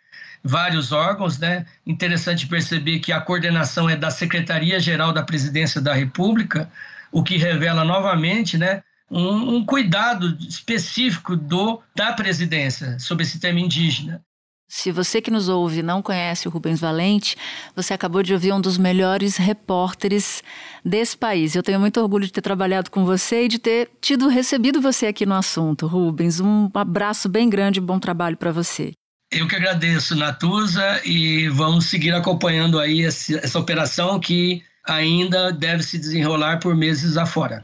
vários 0.43 0.91
órgãos, 0.91 1.39
né? 1.39 1.65
Interessante 1.87 2.45
perceber 2.45 2.99
que 2.99 3.11
a 3.11 3.19
coordenação 3.19 3.89
é 3.89 3.95
da 3.95 4.11
Secretaria-Geral 4.11 5.11
da 5.11 5.23
Presidência 5.23 5.81
da 5.81 5.93
República, 5.93 6.69
o 7.11 7.23
que 7.23 7.37
revela 7.37 7.83
novamente, 7.83 8.57
né, 8.57 8.83
um, 9.09 9.55
um, 9.55 9.65
cuidado 9.65 10.37
específico 10.39 11.35
do 11.35 11.81
da 11.95 12.13
presidência 12.13 12.97
sobre 12.99 13.23
esse 13.23 13.39
tema 13.39 13.59
indígena. 13.59 14.21
Se 14.67 14.91
você 14.91 15.21
que 15.21 15.29
nos 15.29 15.47
ouve 15.47 15.83
não 15.83 16.01
conhece 16.01 16.47
o 16.47 16.51
Rubens 16.51 16.79
Valente, 16.79 17.37
você 17.75 17.93
acabou 17.93 18.23
de 18.23 18.33
ouvir 18.33 18.51
um 18.51 18.59
dos 18.59 18.79
melhores 18.79 19.37
repórteres 19.37 20.43
desse 20.83 21.15
país. 21.15 21.55
Eu 21.55 21.61
tenho 21.61 21.79
muito 21.79 22.01
orgulho 22.01 22.25
de 22.25 22.33
ter 22.33 22.41
trabalhado 22.41 22.89
com 22.89 23.05
você 23.05 23.45
e 23.45 23.47
de 23.47 23.59
ter 23.59 23.91
tido 24.01 24.27
recebido 24.27 24.81
você 24.81 25.05
aqui 25.05 25.23
no 25.25 25.35
assunto. 25.35 25.85
Rubens, 25.85 26.39
um 26.39 26.69
abraço 26.73 27.29
bem 27.29 27.47
grande 27.47 27.79
e 27.79 27.81
bom 27.81 27.99
trabalho 27.99 28.37
para 28.37 28.51
você. 28.51 28.91
Eu 29.31 29.47
que 29.47 29.55
agradeço, 29.55 30.15
Natuza, 30.15 31.01
e 31.05 31.47
vamos 31.49 31.85
seguir 31.85 32.13
acompanhando 32.13 32.79
aí 32.79 33.03
essa 33.03 33.59
operação 33.59 34.19
que 34.19 34.63
ainda 34.87 35.51
deve 35.51 35.83
se 35.83 35.97
desenrolar 35.97 36.59
por 36.59 36.75
meses 36.75 37.17
afora. 37.17 37.63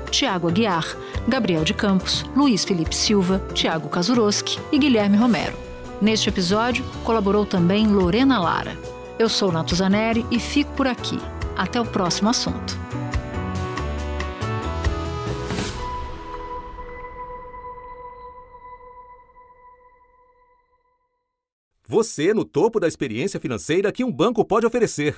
Tiago 0.11 0.49
Aguiar, 0.49 0.85
Gabriel 1.27 1.63
de 1.63 1.73
Campos, 1.73 2.25
Luiz 2.35 2.65
Felipe 2.65 2.95
Silva, 2.95 3.41
Tiago 3.53 3.89
Kazuroski 3.89 4.59
e 4.71 4.77
Guilherme 4.77 5.17
Romero. 5.17 5.57
Neste 6.01 6.29
episódio, 6.29 6.83
colaborou 7.03 7.45
também 7.45 7.87
Lorena 7.87 8.39
Lara. 8.39 8.77
Eu 9.17 9.29
sou 9.29 9.51
Natuzaneri 9.51 10.25
e 10.29 10.39
fico 10.39 10.71
por 10.73 10.87
aqui. 10.87 11.17
Até 11.55 11.79
o 11.79 11.85
próximo 11.85 12.29
assunto. 12.29 12.79
Você 21.87 22.33
no 22.33 22.45
topo 22.45 22.79
da 22.79 22.87
experiência 22.87 23.39
financeira 23.39 23.91
que 23.91 24.03
um 24.03 24.11
banco 24.11 24.43
pode 24.45 24.65
oferecer. 24.65 25.17